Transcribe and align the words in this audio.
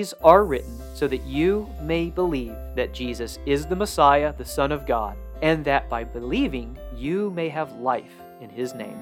these 0.00 0.14
are 0.24 0.46
written 0.46 0.80
so 0.94 1.06
that 1.06 1.22
you 1.26 1.68
may 1.82 2.08
believe 2.08 2.54
that 2.74 2.94
Jesus 2.94 3.38
is 3.44 3.66
the 3.66 3.76
Messiah, 3.76 4.32
the 4.32 4.42
Son 4.46 4.72
of 4.72 4.86
God, 4.86 5.14
and 5.42 5.62
that 5.66 5.90
by 5.90 6.04
believing 6.04 6.78
you 6.96 7.30
may 7.32 7.50
have 7.50 7.70
life 7.72 8.14
in 8.40 8.48
his 8.48 8.72
name. 8.72 8.98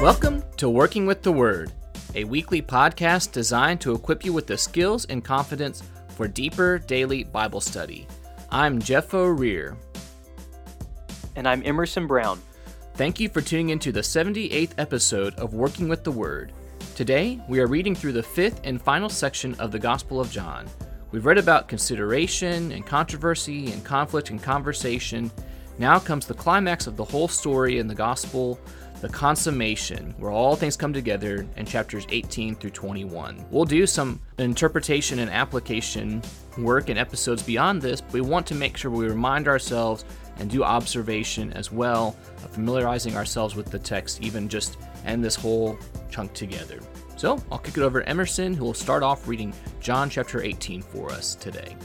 Welcome 0.00 0.44
to 0.58 0.70
Working 0.70 1.06
with 1.06 1.22
the 1.22 1.32
Word, 1.32 1.72
a 2.14 2.22
weekly 2.22 2.62
podcast 2.62 3.32
designed 3.32 3.80
to 3.80 3.96
equip 3.96 4.24
you 4.24 4.32
with 4.32 4.46
the 4.46 4.56
skills 4.56 5.06
and 5.06 5.24
confidence 5.24 5.82
for 6.10 6.28
deeper 6.28 6.78
daily 6.78 7.24
Bible 7.24 7.60
study. 7.60 8.06
I'm 8.48 8.78
Jeff 8.78 9.12
O'Rear. 9.12 9.76
And 11.34 11.48
I'm 11.48 11.64
Emerson 11.64 12.06
Brown. 12.06 12.40
Thank 12.94 13.18
you 13.18 13.28
for 13.28 13.40
tuning 13.40 13.70
into 13.70 13.90
the 13.90 14.02
78th 14.02 14.74
episode 14.78 15.34
of 15.34 15.52
Working 15.52 15.88
with 15.88 16.04
the 16.04 16.12
Word. 16.12 16.52
Today, 16.94 17.40
we 17.48 17.58
are 17.58 17.66
reading 17.66 17.94
through 17.94 18.12
the 18.12 18.22
fifth 18.22 18.60
and 18.64 18.80
final 18.80 19.08
section 19.08 19.54
of 19.54 19.72
the 19.72 19.78
Gospel 19.78 20.20
of 20.20 20.30
John. 20.30 20.68
We've 21.10 21.24
read 21.24 21.38
about 21.38 21.66
consideration 21.66 22.70
and 22.70 22.84
controversy 22.84 23.72
and 23.72 23.82
conflict 23.82 24.28
and 24.28 24.42
conversation. 24.42 25.30
Now 25.78 25.98
comes 25.98 26.26
the 26.26 26.34
climax 26.34 26.86
of 26.86 26.98
the 26.98 27.04
whole 27.04 27.28
story 27.28 27.78
in 27.78 27.86
the 27.86 27.94
Gospel 27.94 28.60
the 29.00 29.08
consummation, 29.08 30.14
where 30.18 30.30
all 30.30 30.54
things 30.54 30.76
come 30.76 30.92
together 30.92 31.44
in 31.56 31.66
chapters 31.66 32.06
18 32.10 32.54
through 32.54 32.70
21. 32.70 33.44
We'll 33.50 33.64
do 33.64 33.84
some 33.84 34.20
interpretation 34.38 35.18
and 35.18 35.28
application 35.28 36.22
work 36.56 36.88
in 36.88 36.96
episodes 36.96 37.42
beyond 37.42 37.82
this, 37.82 38.00
but 38.00 38.12
we 38.12 38.20
want 38.20 38.46
to 38.46 38.54
make 38.54 38.76
sure 38.76 38.92
we 38.92 39.06
remind 39.06 39.48
ourselves 39.48 40.04
and 40.38 40.48
do 40.48 40.62
observation 40.62 41.52
as 41.54 41.72
well, 41.72 42.12
familiarizing 42.52 43.16
ourselves 43.16 43.56
with 43.56 43.72
the 43.72 43.78
text, 43.78 44.22
even 44.22 44.48
just 44.48 44.76
and 45.04 45.24
this 45.24 45.34
whole 45.34 45.76
chunk 46.12 46.32
together. 46.34 46.78
So 47.16 47.42
I'll 47.50 47.58
kick 47.58 47.76
it 47.76 47.82
over 47.82 48.00
to 48.00 48.08
Emerson, 48.08 48.54
who 48.54 48.64
will 48.64 48.74
start 48.74 49.02
off 49.02 49.26
reading 49.26 49.52
John 49.80 50.10
chapter 50.10 50.42
18 50.42 50.82
for 50.82 51.10
us 51.10 51.34
today. 51.34 51.76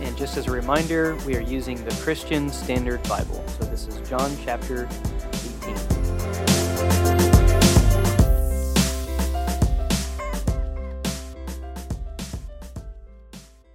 And 0.00 0.16
just 0.16 0.36
as 0.36 0.46
a 0.46 0.50
reminder, 0.50 1.16
we 1.26 1.36
are 1.36 1.40
using 1.40 1.82
the 1.84 1.94
Christian 2.02 2.50
Standard 2.50 3.02
Bible. 3.08 3.42
So 3.58 3.64
this 3.64 3.88
is 3.88 4.08
John 4.08 4.30
chapter 4.44 4.86
18. 5.64 5.76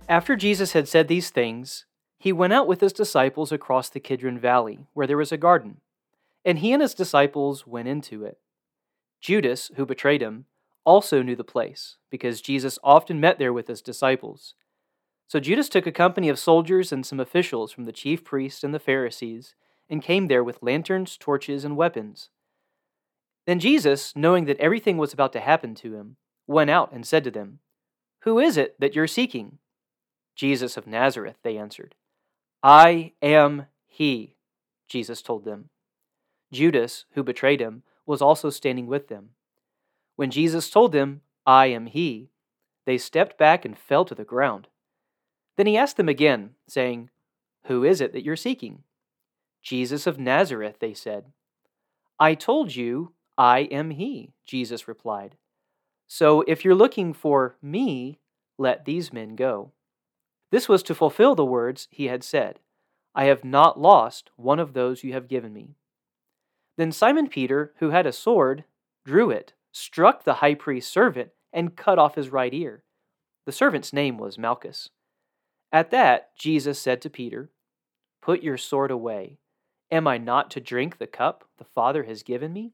After 0.08 0.36
Jesus 0.36 0.74
had 0.74 0.90
said 0.90 1.08
these 1.08 1.30
things, 1.30 1.86
he 2.20 2.34
went 2.34 2.52
out 2.52 2.68
with 2.68 2.82
his 2.82 2.92
disciples 2.92 3.54
across 3.54 3.90
the 3.90 4.02
Kidron 4.02 4.38
Valley, 4.38 4.86
where 4.94 5.08
there 5.08 5.16
was 5.18 5.32
a 5.32 5.38
garden, 5.38 5.78
and 6.44 6.60
he 6.60 6.74
and 6.74 6.82
his 6.82 6.94
disciples 6.94 7.66
went 7.66 7.88
into 7.88 8.26
it. 8.26 8.41
Judas, 9.22 9.72
who 9.76 9.86
betrayed 9.86 10.22
him, 10.22 10.46
also 10.84 11.22
knew 11.22 11.36
the 11.36 11.44
place, 11.44 11.98
because 12.10 12.42
Jesus 12.42 12.80
often 12.84 13.20
met 13.20 13.38
there 13.38 13.54
with 13.54 13.68
his 13.68 13.82
disciples. 13.82 14.56
So 15.28 15.40
Judas 15.40 15.70
took 15.70 15.86
a 15.86 15.92
company 15.92 16.28
of 16.28 16.40
soldiers 16.40 16.92
and 16.92 17.06
some 17.06 17.20
officials 17.20 17.72
from 17.72 17.86
the 17.86 17.92
chief 17.92 18.24
priests 18.24 18.64
and 18.64 18.74
the 18.74 18.80
Pharisees, 18.80 19.56
and 19.90 20.02
came 20.02 20.28
there 20.28 20.44
with 20.44 20.62
lanterns, 20.62 21.18
torches, 21.18 21.64
and 21.64 21.78
weapons. 21.78 22.30
Then 23.46 23.60
Jesus, 23.60 24.16
knowing 24.16 24.46
that 24.46 24.60
everything 24.60 24.98
was 24.98 25.14
about 25.14 25.34
to 25.34 25.40
happen 25.40 25.76
to 25.76 25.96
him, 25.96 26.18
went 26.48 26.70
out 26.70 26.92
and 26.92 27.06
said 27.06 27.24
to 27.24 27.32
them, 27.32 27.60
Who 28.22 28.40
is 28.40 28.58
it 28.58 28.80
that 28.80 28.96
you're 28.96 29.08
seeking? 29.08 29.60
Jesus 30.36 30.78
of 30.78 30.88
Nazareth, 30.88 31.38
they 31.44 31.58
answered. 31.58 31.96
I 32.64 33.14
am 33.22 33.68
he, 33.86 34.36
Jesus 34.88 35.22
told 35.22 35.46
them. 35.46 35.70
Judas, 36.52 37.06
who 37.14 37.24
betrayed 37.24 37.60
him, 37.60 37.84
was 38.12 38.22
also 38.22 38.50
standing 38.50 38.88
with 38.88 39.08
them. 39.08 39.30
When 40.18 40.32
Jesus 40.32 40.70
told 40.70 40.92
them, 40.92 41.22
I 41.48 41.68
am 41.68 41.86
he, 41.86 42.30
they 42.86 42.98
stepped 42.98 43.38
back 43.38 43.64
and 43.64 43.78
fell 43.78 44.04
to 44.04 44.14
the 44.14 44.26
ground. 44.26 44.68
Then 45.56 45.66
he 45.66 45.78
asked 45.78 45.96
them 45.96 46.10
again, 46.10 46.52
saying, 46.68 47.10
Who 47.68 47.86
is 47.86 48.02
it 48.02 48.12
that 48.12 48.26
you're 48.26 48.36
seeking? 48.36 48.84
Jesus 49.64 50.06
of 50.06 50.20
Nazareth, 50.20 50.76
they 50.80 50.94
said. 50.94 51.28
I 52.20 52.36
told 52.36 52.76
you, 52.76 53.14
I 53.38 53.60
am 53.72 53.92
he, 53.92 54.34
Jesus 54.46 54.90
replied. 54.90 55.38
So 56.06 56.42
if 56.42 56.66
you're 56.66 56.76
looking 56.76 57.14
for 57.14 57.56
me, 57.62 58.20
let 58.58 58.84
these 58.84 59.14
men 59.14 59.38
go. 59.38 59.72
This 60.52 60.68
was 60.68 60.84
to 60.84 60.94
fulfill 60.94 61.34
the 61.34 61.46
words 61.46 61.88
he 61.92 62.08
had 62.08 62.26
said 62.26 62.60
I 63.16 63.24
have 63.26 63.46
not 63.46 63.80
lost 63.80 64.32
one 64.36 64.60
of 64.60 64.74
those 64.74 65.02
you 65.02 65.14
have 65.14 65.30
given 65.30 65.54
me. 65.54 65.76
Then 66.82 66.92
Simon 66.92 67.28
Peter, 67.28 67.76
who 67.78 67.92
had 67.92 68.08
a 68.08 68.12
sword, 68.12 68.64
drew 69.06 69.30
it, 69.30 69.54
struck 69.72 70.24
the 70.24 70.34
high 70.42 70.56
priest's 70.56 70.92
servant, 70.92 71.30
and 71.54 71.76
cut 71.76 72.00
off 72.00 72.16
his 72.16 72.32
right 72.32 72.52
ear. 72.56 72.82
The 73.46 73.52
servant's 73.52 73.94
name 73.94 74.18
was 74.18 74.40
Malchus. 74.40 74.90
At 75.72 75.92
that, 75.92 76.36
Jesus 76.36 76.80
said 76.80 77.00
to 77.04 77.10
Peter, 77.12 77.52
Put 78.20 78.42
your 78.42 78.58
sword 78.58 78.90
away. 78.90 79.38
Am 79.92 80.08
I 80.08 80.18
not 80.18 80.50
to 80.50 80.60
drink 80.60 80.98
the 80.98 81.06
cup 81.06 81.48
the 81.60 81.66
Father 81.66 82.06
has 82.06 82.24
given 82.24 82.52
me? 82.52 82.74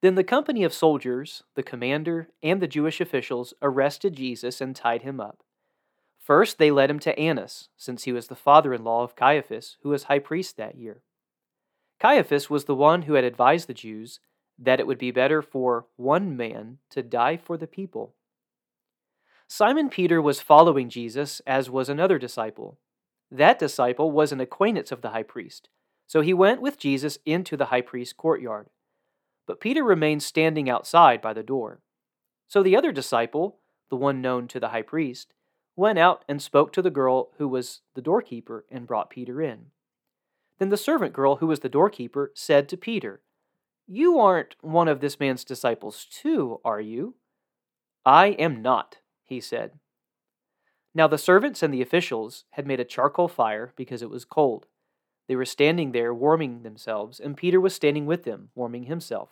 Then 0.00 0.14
the 0.14 0.24
company 0.24 0.64
of 0.64 0.72
soldiers, 0.72 1.42
the 1.56 1.62
commander, 1.62 2.30
and 2.42 2.62
the 2.62 2.66
Jewish 2.66 3.02
officials 3.02 3.52
arrested 3.60 4.14
Jesus 4.14 4.62
and 4.62 4.74
tied 4.74 5.02
him 5.02 5.20
up. 5.20 5.42
First, 6.18 6.56
they 6.56 6.70
led 6.70 6.88
him 6.88 7.00
to 7.00 7.18
Annas, 7.18 7.68
since 7.76 8.04
he 8.04 8.12
was 8.12 8.28
the 8.28 8.34
father 8.34 8.72
in 8.72 8.82
law 8.82 9.02
of 9.02 9.14
Caiaphas, 9.14 9.76
who 9.82 9.90
was 9.90 10.04
high 10.04 10.20
priest 10.20 10.56
that 10.56 10.76
year. 10.76 11.02
Caiaphas 12.00 12.48
was 12.48 12.64
the 12.64 12.74
one 12.74 13.02
who 13.02 13.14
had 13.14 13.24
advised 13.24 13.68
the 13.68 13.74
Jews 13.74 14.20
that 14.58 14.80
it 14.80 14.86
would 14.86 14.98
be 14.98 15.10
better 15.10 15.42
for 15.42 15.86
one 15.96 16.36
man 16.36 16.78
to 16.90 17.02
die 17.02 17.36
for 17.36 17.56
the 17.56 17.66
people. 17.66 18.14
Simon 19.46 19.88
Peter 19.88 20.20
was 20.22 20.40
following 20.40 20.88
Jesus, 20.88 21.40
as 21.46 21.68
was 21.68 21.88
another 21.88 22.18
disciple. 22.18 22.78
That 23.30 23.58
disciple 23.58 24.10
was 24.10 24.32
an 24.32 24.40
acquaintance 24.40 24.90
of 24.92 25.02
the 25.02 25.10
high 25.10 25.22
priest, 25.22 25.68
so 26.06 26.20
he 26.20 26.32
went 26.32 26.62
with 26.62 26.78
Jesus 26.78 27.18
into 27.26 27.56
the 27.56 27.66
high 27.66 27.80
priest's 27.80 28.12
courtyard. 28.12 28.68
But 29.46 29.60
Peter 29.60 29.84
remained 29.84 30.22
standing 30.22 30.70
outside 30.70 31.20
by 31.20 31.32
the 31.32 31.42
door. 31.42 31.80
So 32.48 32.62
the 32.62 32.76
other 32.76 32.92
disciple, 32.92 33.58
the 33.90 33.96
one 33.96 34.20
known 34.20 34.48
to 34.48 34.60
the 34.60 34.68
high 34.68 34.82
priest, 34.82 35.34
went 35.76 35.98
out 35.98 36.24
and 36.28 36.40
spoke 36.40 36.72
to 36.72 36.82
the 36.82 36.90
girl 36.90 37.30
who 37.38 37.48
was 37.48 37.80
the 37.94 38.02
doorkeeper 38.02 38.64
and 38.70 38.86
brought 38.86 39.10
Peter 39.10 39.42
in. 39.42 39.66
Then 40.60 40.68
the 40.68 40.76
servant 40.76 41.14
girl 41.14 41.36
who 41.36 41.46
was 41.46 41.60
the 41.60 41.70
doorkeeper 41.70 42.30
said 42.34 42.68
to 42.68 42.76
Peter, 42.76 43.22
You 43.88 44.20
aren't 44.20 44.56
one 44.60 44.88
of 44.88 45.00
this 45.00 45.18
man's 45.18 45.42
disciples, 45.42 46.04
too, 46.04 46.60
are 46.62 46.80
you? 46.80 47.14
I 48.04 48.28
am 48.28 48.60
not, 48.60 48.98
he 49.24 49.40
said. 49.40 49.72
Now 50.94 51.08
the 51.08 51.16
servants 51.16 51.62
and 51.62 51.72
the 51.72 51.80
officials 51.80 52.44
had 52.50 52.66
made 52.66 52.78
a 52.78 52.84
charcoal 52.84 53.26
fire 53.26 53.72
because 53.74 54.02
it 54.02 54.10
was 54.10 54.26
cold. 54.26 54.66
They 55.28 55.36
were 55.36 55.46
standing 55.46 55.92
there 55.92 56.12
warming 56.12 56.62
themselves, 56.62 57.20
and 57.20 57.38
Peter 57.38 57.60
was 57.60 57.74
standing 57.74 58.04
with 58.04 58.24
them, 58.24 58.50
warming 58.54 58.84
himself. 58.84 59.30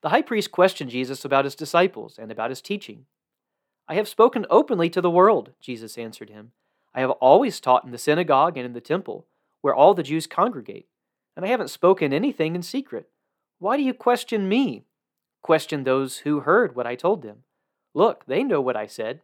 The 0.00 0.08
high 0.08 0.22
priest 0.22 0.50
questioned 0.50 0.90
Jesus 0.90 1.26
about 1.26 1.44
his 1.44 1.54
disciples 1.54 2.18
and 2.18 2.32
about 2.32 2.50
his 2.50 2.62
teaching. 2.62 3.04
I 3.86 3.96
have 3.96 4.08
spoken 4.08 4.46
openly 4.48 4.88
to 4.90 5.02
the 5.02 5.10
world, 5.10 5.50
Jesus 5.60 5.98
answered 5.98 6.30
him. 6.30 6.52
I 6.94 7.00
have 7.00 7.10
always 7.10 7.60
taught 7.60 7.84
in 7.84 7.90
the 7.90 7.98
synagogue 7.98 8.56
and 8.56 8.64
in 8.64 8.72
the 8.72 8.80
temple, 8.80 9.26
where 9.64 9.74
all 9.74 9.94
the 9.94 10.02
Jews 10.02 10.26
congregate, 10.26 10.88
and 11.34 11.46
I 11.46 11.48
haven't 11.48 11.70
spoken 11.70 12.12
anything 12.12 12.54
in 12.54 12.60
secret. 12.60 13.08
Why 13.58 13.78
do 13.78 13.82
you 13.82 13.94
question 13.94 14.46
me? 14.46 14.84
Question 15.40 15.84
those 15.84 16.18
who 16.18 16.40
heard 16.40 16.76
what 16.76 16.86
I 16.86 16.96
told 16.96 17.22
them. 17.22 17.44
Look, 17.94 18.26
they 18.26 18.44
know 18.44 18.60
what 18.60 18.76
I 18.76 18.86
said. 18.86 19.22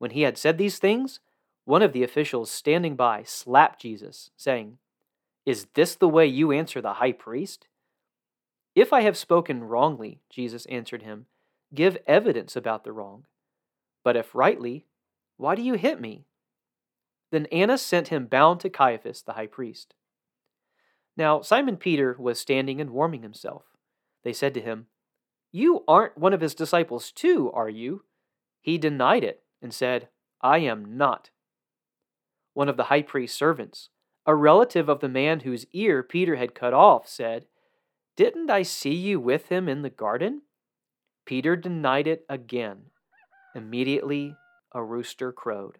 When 0.00 0.10
he 0.10 0.22
had 0.22 0.36
said 0.36 0.58
these 0.58 0.80
things, 0.80 1.20
one 1.64 1.80
of 1.80 1.92
the 1.92 2.02
officials 2.02 2.50
standing 2.50 2.96
by 2.96 3.22
slapped 3.22 3.80
Jesus, 3.80 4.30
saying, 4.36 4.78
Is 5.46 5.68
this 5.74 5.94
the 5.94 6.08
way 6.08 6.26
you 6.26 6.50
answer 6.50 6.80
the 6.80 6.94
high 6.94 7.12
priest? 7.12 7.68
If 8.74 8.92
I 8.92 9.02
have 9.02 9.16
spoken 9.16 9.62
wrongly, 9.62 10.22
Jesus 10.28 10.66
answered 10.66 11.02
him, 11.02 11.26
give 11.72 11.96
evidence 12.04 12.56
about 12.56 12.82
the 12.82 12.90
wrong. 12.90 13.26
But 14.02 14.16
if 14.16 14.34
rightly, 14.34 14.86
why 15.36 15.54
do 15.54 15.62
you 15.62 15.74
hit 15.74 16.00
me? 16.00 16.24
Then 17.30 17.46
Annas 17.46 17.82
sent 17.82 18.08
him 18.08 18.26
bound 18.26 18.60
to 18.60 18.70
Caiaphas 18.70 19.22
the 19.22 19.34
high 19.34 19.46
priest. 19.46 19.94
Now 21.16 21.40
Simon 21.42 21.76
Peter 21.76 22.16
was 22.18 22.38
standing 22.38 22.80
and 22.80 22.90
warming 22.90 23.22
himself. 23.22 23.64
They 24.24 24.32
said 24.32 24.54
to 24.54 24.60
him, 24.60 24.86
You 25.52 25.84
aren't 25.86 26.18
one 26.18 26.32
of 26.32 26.40
his 26.40 26.54
disciples 26.54 27.12
too, 27.12 27.50
are 27.52 27.68
you? 27.68 28.04
He 28.60 28.78
denied 28.78 29.24
it 29.24 29.42
and 29.62 29.72
said, 29.72 30.08
I 30.40 30.58
am 30.58 30.96
not. 30.96 31.30
One 32.54 32.68
of 32.68 32.76
the 32.76 32.84
high 32.84 33.02
priest's 33.02 33.38
servants, 33.38 33.90
a 34.26 34.34
relative 34.34 34.88
of 34.88 35.00
the 35.00 35.08
man 35.08 35.40
whose 35.40 35.66
ear 35.72 36.02
Peter 36.02 36.36
had 36.36 36.54
cut 36.54 36.74
off, 36.74 37.08
said, 37.08 37.46
Didn't 38.16 38.50
I 38.50 38.62
see 38.62 38.94
you 38.94 39.20
with 39.20 39.48
him 39.48 39.68
in 39.68 39.82
the 39.82 39.90
garden? 39.90 40.42
Peter 41.24 41.56
denied 41.56 42.06
it 42.06 42.24
again. 42.28 42.86
Immediately 43.54 44.36
a 44.72 44.82
rooster 44.82 45.32
crowed. 45.32 45.78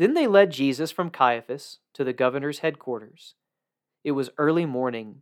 Then 0.00 0.14
they 0.14 0.26
led 0.26 0.50
Jesus 0.50 0.90
from 0.90 1.10
Caiaphas 1.10 1.80
to 1.92 2.04
the 2.04 2.14
governor's 2.14 2.60
headquarters. 2.60 3.34
It 4.02 4.12
was 4.12 4.30
early 4.38 4.64
morning. 4.64 5.20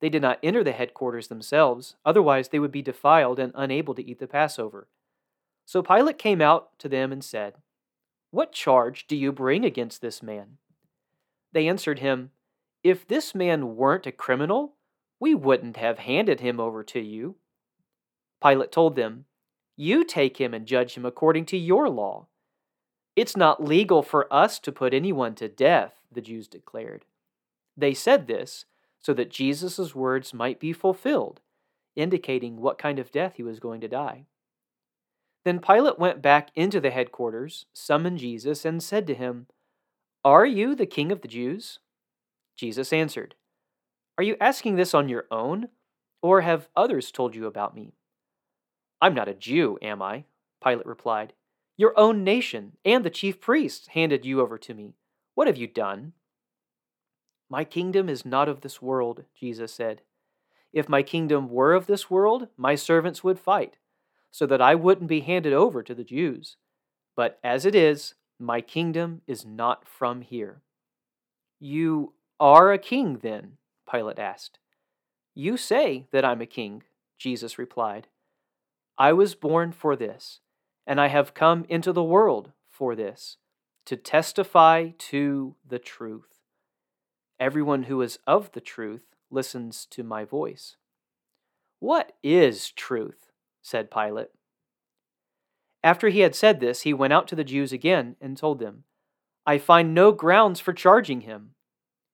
They 0.00 0.08
did 0.08 0.22
not 0.22 0.38
enter 0.42 0.64
the 0.64 0.72
headquarters 0.72 1.28
themselves, 1.28 1.96
otherwise, 2.06 2.48
they 2.48 2.58
would 2.58 2.72
be 2.72 2.80
defiled 2.80 3.38
and 3.38 3.52
unable 3.54 3.94
to 3.94 4.02
eat 4.02 4.18
the 4.18 4.26
Passover. 4.26 4.88
So 5.66 5.82
Pilate 5.82 6.16
came 6.16 6.40
out 6.40 6.70
to 6.78 6.88
them 6.88 7.12
and 7.12 7.22
said, 7.22 7.56
What 8.30 8.52
charge 8.52 9.06
do 9.08 9.14
you 9.14 9.30
bring 9.30 9.62
against 9.66 10.00
this 10.00 10.22
man? 10.22 10.56
They 11.52 11.68
answered 11.68 11.98
him, 11.98 12.30
If 12.82 13.06
this 13.06 13.34
man 13.34 13.76
weren't 13.76 14.06
a 14.06 14.12
criminal, 14.12 14.76
we 15.20 15.34
wouldn't 15.34 15.76
have 15.76 15.98
handed 15.98 16.40
him 16.40 16.58
over 16.58 16.82
to 16.82 16.98
you. 16.98 17.36
Pilate 18.42 18.72
told 18.72 18.96
them, 18.96 19.26
You 19.76 20.02
take 20.02 20.40
him 20.40 20.54
and 20.54 20.64
judge 20.64 20.94
him 20.94 21.04
according 21.04 21.44
to 21.44 21.58
your 21.58 21.90
law. 21.90 22.28
It's 23.18 23.36
not 23.36 23.64
legal 23.64 24.04
for 24.04 24.32
us 24.32 24.60
to 24.60 24.70
put 24.70 24.94
anyone 24.94 25.34
to 25.34 25.48
death, 25.48 25.94
the 26.08 26.20
Jews 26.20 26.46
declared. 26.46 27.04
They 27.76 27.92
said 27.92 28.28
this 28.28 28.64
so 29.00 29.12
that 29.12 29.28
Jesus' 29.28 29.92
words 29.92 30.32
might 30.32 30.60
be 30.60 30.72
fulfilled, 30.72 31.40
indicating 31.96 32.60
what 32.60 32.78
kind 32.78 33.00
of 33.00 33.10
death 33.10 33.32
he 33.34 33.42
was 33.42 33.58
going 33.58 33.80
to 33.80 33.88
die. 33.88 34.26
Then 35.44 35.58
Pilate 35.58 35.98
went 35.98 36.22
back 36.22 36.50
into 36.54 36.78
the 36.78 36.92
headquarters, 36.92 37.66
summoned 37.72 38.18
Jesus, 38.18 38.64
and 38.64 38.80
said 38.80 39.04
to 39.08 39.14
him, 39.14 39.48
Are 40.24 40.46
you 40.46 40.76
the 40.76 40.86
king 40.86 41.10
of 41.10 41.20
the 41.20 41.26
Jews? 41.26 41.80
Jesus 42.54 42.92
answered, 42.92 43.34
Are 44.16 44.22
you 44.22 44.36
asking 44.40 44.76
this 44.76 44.94
on 44.94 45.08
your 45.08 45.24
own, 45.32 45.70
or 46.22 46.42
have 46.42 46.68
others 46.76 47.10
told 47.10 47.34
you 47.34 47.46
about 47.46 47.74
me? 47.74 47.94
I'm 49.00 49.14
not 49.14 49.26
a 49.26 49.34
Jew, 49.34 49.76
am 49.82 50.02
I? 50.02 50.22
Pilate 50.62 50.86
replied. 50.86 51.32
Your 51.78 51.98
own 51.98 52.24
nation 52.24 52.72
and 52.84 53.04
the 53.04 53.10
chief 53.10 53.40
priests 53.40 53.86
handed 53.88 54.26
you 54.26 54.40
over 54.40 54.58
to 54.58 54.74
me. 54.74 54.96
What 55.34 55.46
have 55.46 55.56
you 55.56 55.68
done? 55.68 56.12
My 57.48 57.64
kingdom 57.64 58.08
is 58.08 58.26
not 58.26 58.48
of 58.48 58.60
this 58.60 58.82
world, 58.82 59.24
Jesus 59.38 59.72
said. 59.72 60.02
If 60.72 60.88
my 60.88 61.02
kingdom 61.02 61.48
were 61.48 61.72
of 61.72 61.86
this 61.86 62.10
world, 62.10 62.48
my 62.56 62.74
servants 62.74 63.22
would 63.22 63.38
fight, 63.38 63.76
so 64.30 64.44
that 64.46 64.60
I 64.60 64.74
wouldn't 64.74 65.08
be 65.08 65.20
handed 65.20 65.52
over 65.52 65.82
to 65.84 65.94
the 65.94 66.04
Jews. 66.04 66.56
But 67.16 67.38
as 67.42 67.64
it 67.64 67.76
is, 67.76 68.14
my 68.40 68.60
kingdom 68.60 69.22
is 69.26 69.46
not 69.46 69.86
from 69.88 70.20
here. 70.20 70.62
You 71.60 72.12
are 72.40 72.72
a 72.72 72.78
king, 72.78 73.20
then? 73.22 73.52
Pilate 73.90 74.18
asked. 74.18 74.58
You 75.34 75.56
say 75.56 76.06
that 76.10 76.24
I'm 76.24 76.40
a 76.40 76.46
king, 76.46 76.82
Jesus 77.16 77.56
replied. 77.56 78.08
I 78.98 79.12
was 79.12 79.36
born 79.36 79.70
for 79.70 79.94
this, 79.94 80.40
and 80.88 80.98
I 80.98 81.08
have 81.08 81.34
come 81.34 81.66
into 81.68 81.92
the 81.92 82.02
world 82.02 82.52
for 82.70 82.96
this, 82.96 83.36
to 83.84 83.94
testify 83.94 84.92
to 84.96 85.54
the 85.68 85.78
truth. 85.78 86.40
Everyone 87.38 87.84
who 87.84 88.00
is 88.00 88.18
of 88.26 88.50
the 88.52 88.60
truth 88.62 89.14
listens 89.30 89.84
to 89.90 90.02
my 90.02 90.24
voice. 90.24 90.76
What 91.78 92.12
is 92.22 92.70
truth? 92.70 93.30
said 93.60 93.90
Pilate. 93.90 94.30
After 95.84 96.08
he 96.08 96.20
had 96.20 96.34
said 96.34 96.58
this, 96.58 96.80
he 96.80 96.94
went 96.94 97.12
out 97.12 97.28
to 97.28 97.36
the 97.36 97.44
Jews 97.44 97.70
again 97.70 98.16
and 98.18 98.34
told 98.34 98.58
them, 98.58 98.84
I 99.44 99.58
find 99.58 99.92
no 99.92 100.10
grounds 100.10 100.58
for 100.58 100.72
charging 100.72 101.20
him. 101.20 101.50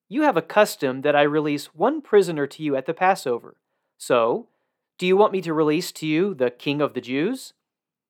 You 0.08 0.22
have 0.22 0.36
a 0.36 0.42
custom 0.42 1.02
that 1.02 1.14
I 1.14 1.22
release 1.22 1.66
one 1.66 2.02
prisoner 2.02 2.48
to 2.48 2.62
you 2.62 2.74
at 2.74 2.86
the 2.86 2.94
Passover. 2.94 3.56
So, 3.98 4.48
do 4.98 5.06
you 5.06 5.16
want 5.16 5.32
me 5.32 5.40
to 5.42 5.54
release 5.54 5.92
to 5.92 6.06
you 6.06 6.34
the 6.34 6.50
king 6.50 6.80
of 6.80 6.94
the 6.94 7.00
Jews? 7.00 7.54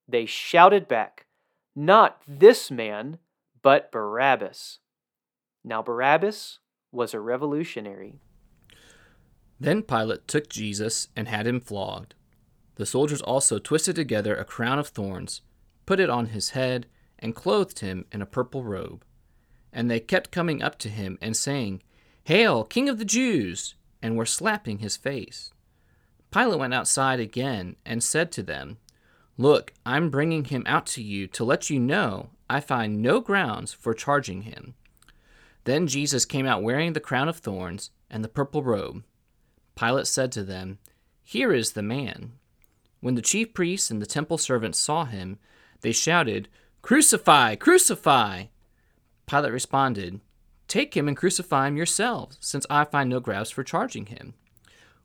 They 0.07 0.25
shouted 0.25 0.87
back, 0.87 1.25
Not 1.75 2.21
this 2.27 2.69
man, 2.69 3.19
but 3.61 3.91
Barabbas. 3.91 4.79
Now, 5.63 5.81
Barabbas 5.81 6.59
was 6.91 7.13
a 7.13 7.19
revolutionary. 7.19 8.19
Then 9.59 9.81
Pilate 9.81 10.27
took 10.27 10.49
Jesus 10.49 11.07
and 11.15 11.27
had 11.27 11.47
him 11.47 11.59
flogged. 11.59 12.13
The 12.75 12.85
soldiers 12.85 13.21
also 13.21 13.57
twisted 13.57 13.95
together 13.95 14.35
a 14.35 14.45
crown 14.45 14.79
of 14.79 14.89
thorns, 14.89 15.41
put 15.85 15.99
it 15.99 16.09
on 16.09 16.27
his 16.27 16.51
head, 16.51 16.87
and 17.17 17.35
clothed 17.35 17.79
him 17.79 18.05
in 18.11 18.21
a 18.21 18.25
purple 18.25 18.63
robe. 18.63 19.05
And 19.71 19.89
they 19.89 19.99
kept 19.99 20.31
coming 20.31 20.61
up 20.61 20.77
to 20.79 20.89
him 20.89 21.17
and 21.21 21.35
saying, 21.35 21.81
Hail, 22.25 22.63
King 22.63 22.89
of 22.89 22.99
the 22.99 23.05
Jews! 23.05 23.75
and 24.01 24.15
were 24.15 24.25
slapping 24.25 24.79
his 24.79 24.97
face. 24.97 25.51
Pilate 26.31 26.59
went 26.59 26.73
outside 26.75 27.19
again 27.19 27.75
and 27.85 28.03
said 28.03 28.31
to 28.33 28.43
them, 28.43 28.77
Look, 29.37 29.73
I'm 29.85 30.09
bringing 30.09 30.45
him 30.45 30.63
out 30.65 30.85
to 30.87 31.03
you 31.03 31.27
to 31.27 31.43
let 31.43 31.69
you 31.69 31.79
know 31.79 32.29
I 32.49 32.59
find 32.59 33.01
no 33.01 33.19
grounds 33.19 33.73
for 33.73 33.93
charging 33.93 34.43
him. 34.43 34.75
Then 35.65 35.87
Jesus 35.87 36.25
came 36.25 36.45
out 36.45 36.63
wearing 36.63 36.93
the 36.93 36.99
crown 36.99 37.27
of 37.27 37.37
thorns 37.37 37.89
and 38.09 38.23
the 38.23 38.29
purple 38.29 38.63
robe. 38.63 39.03
Pilate 39.75 40.07
said 40.07 40.31
to 40.33 40.43
them, 40.43 40.77
Here 41.23 41.51
is 41.51 41.73
the 41.73 41.81
man. 41.81 42.33
When 43.01 43.15
the 43.15 43.21
chief 43.21 43.53
priests 43.53 43.91
and 43.91 44.01
the 44.01 44.05
temple 44.05 44.37
servants 44.37 44.79
saw 44.79 45.05
him, 45.05 45.37
they 45.81 45.91
shouted, 45.91 46.47
Crucify! 46.81 47.55
Crucify! 47.55 48.45
Pilate 49.27 49.51
responded, 49.51 50.21
Take 50.67 50.95
him 50.95 51.07
and 51.07 51.17
crucify 51.17 51.67
him 51.67 51.77
yourselves, 51.77 52.37
since 52.39 52.65
I 52.69 52.85
find 52.85 53.09
no 53.09 53.19
grounds 53.19 53.51
for 53.51 53.63
charging 53.63 54.07
him. 54.07 54.33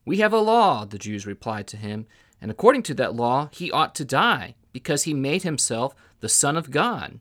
We 0.04 0.18
have 0.18 0.32
a 0.32 0.38
law, 0.38 0.84
the 0.84 0.98
Jews 0.98 1.26
replied 1.26 1.66
to 1.68 1.76
him, 1.76 2.06
and 2.40 2.50
according 2.50 2.82
to 2.84 2.94
that 2.94 3.14
law, 3.14 3.48
he 3.52 3.70
ought 3.70 3.94
to 3.96 4.04
die, 4.04 4.54
because 4.72 5.04
he 5.04 5.14
made 5.14 5.42
himself 5.42 5.94
the 6.20 6.28
Son 6.28 6.56
of 6.56 6.70
God. 6.70 7.20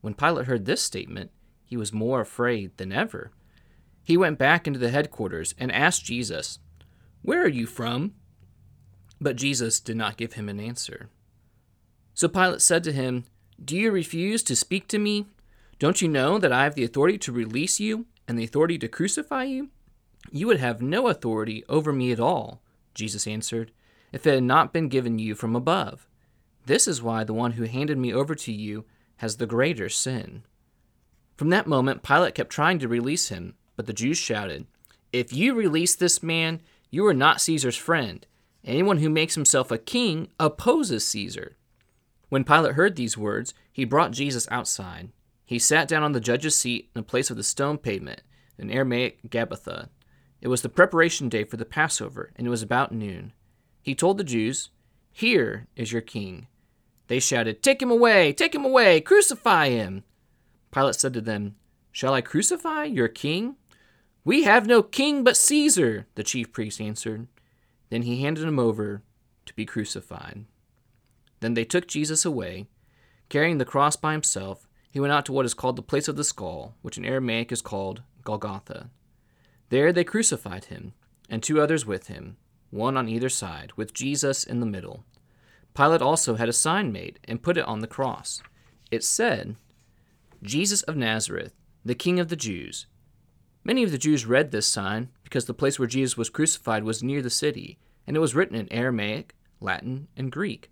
When 0.00 0.14
Pilate 0.14 0.46
heard 0.46 0.66
this 0.66 0.82
statement, 0.82 1.30
he 1.64 1.76
was 1.76 1.92
more 1.92 2.20
afraid 2.20 2.76
than 2.76 2.92
ever. 2.92 3.32
He 4.04 4.16
went 4.16 4.38
back 4.38 4.66
into 4.66 4.78
the 4.78 4.90
headquarters 4.90 5.54
and 5.58 5.72
asked 5.72 6.04
Jesus, 6.04 6.60
Where 7.22 7.42
are 7.42 7.48
you 7.48 7.66
from? 7.66 8.14
But 9.20 9.36
Jesus 9.36 9.80
did 9.80 9.96
not 9.96 10.16
give 10.16 10.34
him 10.34 10.48
an 10.48 10.60
answer. 10.60 11.08
So 12.14 12.28
Pilate 12.28 12.62
said 12.62 12.84
to 12.84 12.92
him, 12.92 13.24
Do 13.62 13.76
you 13.76 13.90
refuse 13.90 14.42
to 14.44 14.54
speak 14.54 14.86
to 14.88 14.98
me? 14.98 15.26
Don't 15.78 16.00
you 16.00 16.08
know 16.08 16.38
that 16.38 16.52
I 16.52 16.64
have 16.64 16.74
the 16.74 16.84
authority 16.84 17.18
to 17.18 17.32
release 17.32 17.80
you 17.80 18.06
and 18.28 18.38
the 18.38 18.44
authority 18.44 18.78
to 18.78 18.88
crucify 18.88 19.44
you? 19.44 19.70
You 20.30 20.46
would 20.46 20.60
have 20.60 20.80
no 20.80 21.08
authority 21.08 21.64
over 21.68 21.92
me 21.92 22.12
at 22.12 22.20
all, 22.20 22.62
Jesus 22.94 23.26
answered, 23.26 23.72
if 24.16 24.26
it 24.26 24.32
had 24.32 24.42
not 24.44 24.72
been 24.72 24.88
given 24.88 25.18
you 25.18 25.34
from 25.34 25.54
above. 25.54 26.08
This 26.64 26.88
is 26.88 27.02
why 27.02 27.22
the 27.22 27.34
one 27.34 27.52
who 27.52 27.64
handed 27.64 27.98
me 27.98 28.14
over 28.14 28.34
to 28.34 28.50
you 28.50 28.86
has 29.18 29.36
the 29.36 29.44
greater 29.44 29.90
sin. 29.90 30.42
From 31.36 31.50
that 31.50 31.66
moment, 31.66 32.02
Pilate 32.02 32.34
kept 32.34 32.48
trying 32.48 32.78
to 32.78 32.88
release 32.88 33.28
him, 33.28 33.56
but 33.76 33.84
the 33.84 33.92
Jews 33.92 34.16
shouted, 34.16 34.66
If 35.12 35.34
you 35.34 35.52
release 35.52 35.94
this 35.94 36.22
man, 36.22 36.62
you 36.90 37.06
are 37.06 37.12
not 37.12 37.42
Caesar's 37.42 37.76
friend. 37.76 38.26
Anyone 38.64 38.98
who 38.98 39.10
makes 39.10 39.34
himself 39.34 39.70
a 39.70 39.76
king 39.76 40.28
opposes 40.40 41.06
Caesar. 41.08 41.58
When 42.30 42.42
Pilate 42.42 42.72
heard 42.72 42.96
these 42.96 43.18
words, 43.18 43.52
he 43.70 43.84
brought 43.84 44.12
Jesus 44.12 44.48
outside. 44.50 45.10
He 45.44 45.58
sat 45.58 45.88
down 45.88 46.02
on 46.02 46.12
the 46.12 46.20
judge's 46.20 46.56
seat 46.56 46.88
in 46.94 47.00
the 47.00 47.06
place 47.06 47.28
of 47.28 47.36
the 47.36 47.42
stone 47.42 47.76
pavement, 47.76 48.22
in 48.56 48.70
Aramaic 48.70 49.28
Gabbatha. 49.28 49.90
It 50.40 50.48
was 50.48 50.62
the 50.62 50.70
preparation 50.70 51.28
day 51.28 51.44
for 51.44 51.58
the 51.58 51.66
Passover, 51.66 52.32
and 52.34 52.46
it 52.46 52.50
was 52.50 52.62
about 52.62 52.92
noon. 52.92 53.34
He 53.86 53.94
told 53.94 54.18
the 54.18 54.24
Jews, 54.24 54.70
Here 55.12 55.68
is 55.76 55.92
your 55.92 56.02
king. 56.02 56.48
They 57.06 57.20
shouted, 57.20 57.62
Take 57.62 57.80
him 57.80 57.92
away! 57.92 58.32
Take 58.32 58.52
him 58.52 58.64
away! 58.64 59.00
Crucify 59.00 59.68
him! 59.68 60.02
Pilate 60.72 60.96
said 60.96 61.14
to 61.14 61.20
them, 61.20 61.54
Shall 61.92 62.12
I 62.12 62.20
crucify 62.20 62.82
your 62.86 63.06
king? 63.06 63.54
We 64.24 64.42
have 64.42 64.66
no 64.66 64.82
king 64.82 65.22
but 65.22 65.36
Caesar, 65.36 66.08
the 66.16 66.24
chief 66.24 66.52
priest 66.52 66.80
answered. 66.80 67.28
Then 67.88 68.02
he 68.02 68.22
handed 68.22 68.42
him 68.42 68.58
over 68.58 69.04
to 69.44 69.54
be 69.54 69.64
crucified. 69.64 70.46
Then 71.38 71.54
they 71.54 71.64
took 71.64 71.86
Jesus 71.86 72.24
away. 72.24 72.66
Carrying 73.28 73.58
the 73.58 73.64
cross 73.64 73.94
by 73.94 74.10
himself, 74.10 74.66
he 74.90 74.98
went 74.98 75.12
out 75.12 75.24
to 75.26 75.32
what 75.32 75.46
is 75.46 75.54
called 75.54 75.76
the 75.76 75.82
place 75.82 76.08
of 76.08 76.16
the 76.16 76.24
skull, 76.24 76.74
which 76.82 76.98
in 76.98 77.04
Aramaic 77.04 77.52
is 77.52 77.62
called 77.62 78.02
Golgotha. 78.24 78.90
There 79.68 79.92
they 79.92 80.02
crucified 80.02 80.64
him, 80.64 80.94
and 81.30 81.40
two 81.40 81.60
others 81.60 81.86
with 81.86 82.08
him, 82.08 82.36
one 82.76 82.96
on 82.96 83.08
either 83.08 83.28
side, 83.28 83.72
with 83.76 83.94
Jesus 83.94 84.44
in 84.44 84.60
the 84.60 84.66
middle. 84.66 85.04
Pilate 85.74 86.02
also 86.02 86.36
had 86.36 86.48
a 86.48 86.52
sign 86.52 86.92
made 86.92 87.18
and 87.24 87.42
put 87.42 87.56
it 87.56 87.64
on 87.64 87.80
the 87.80 87.86
cross. 87.86 88.42
It 88.90 89.02
said, 89.02 89.56
Jesus 90.42 90.82
of 90.82 90.96
Nazareth, 90.96 91.54
the 91.84 91.94
King 91.94 92.20
of 92.20 92.28
the 92.28 92.36
Jews. 92.36 92.86
Many 93.64 93.82
of 93.82 93.90
the 93.90 93.98
Jews 93.98 94.26
read 94.26 94.52
this 94.52 94.66
sign 94.66 95.08
because 95.24 95.46
the 95.46 95.54
place 95.54 95.78
where 95.78 95.88
Jesus 95.88 96.16
was 96.16 96.30
crucified 96.30 96.84
was 96.84 97.02
near 97.02 97.20
the 97.20 97.30
city, 97.30 97.78
and 98.06 98.16
it 98.16 98.20
was 98.20 98.34
written 98.34 98.56
in 98.56 98.72
Aramaic, 98.72 99.34
Latin, 99.60 100.08
and 100.16 100.30
Greek. 100.30 100.70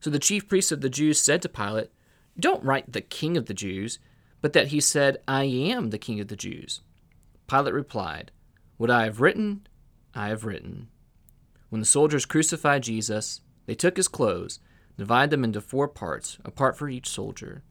So 0.00 0.10
the 0.10 0.18
chief 0.18 0.48
priests 0.48 0.72
of 0.72 0.80
the 0.80 0.90
Jews 0.90 1.20
said 1.20 1.40
to 1.42 1.48
Pilate, 1.48 1.90
Don't 2.38 2.64
write 2.64 2.92
the 2.92 3.00
King 3.00 3.36
of 3.36 3.46
the 3.46 3.54
Jews, 3.54 4.00
but 4.40 4.52
that 4.54 4.68
he 4.68 4.80
said, 4.80 5.18
I 5.28 5.44
am 5.44 5.90
the 5.90 5.98
King 5.98 6.18
of 6.18 6.26
the 6.28 6.36
Jews. 6.36 6.80
Pilate 7.46 7.72
replied, 7.72 8.32
What 8.76 8.90
I 8.90 9.04
have 9.04 9.20
written, 9.20 9.66
I 10.14 10.28
have 10.28 10.44
written. 10.44 10.88
When 11.72 11.80
the 11.80 11.86
soldiers 11.86 12.26
crucified 12.26 12.82
Jesus, 12.82 13.40
they 13.64 13.74
took 13.74 13.96
his 13.96 14.06
clothes, 14.06 14.60
divided 14.98 15.30
them 15.30 15.42
into 15.42 15.62
four 15.62 15.88
parts, 15.88 16.36
a 16.44 16.50
part 16.50 16.76
for 16.76 16.90
each 16.90 17.08
soldier. 17.08 17.62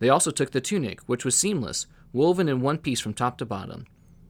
They 0.00 0.08
also 0.08 0.32
took 0.32 0.50
the 0.50 0.60
tunic, 0.60 0.98
which 1.02 1.24
was 1.24 1.36
seamless, 1.38 1.86
woven 2.12 2.48
in 2.48 2.62
one 2.62 2.78
piece 2.78 2.98
from 2.98 3.14
top 3.14 3.38
to 3.38 3.46
bottom. 3.46 3.86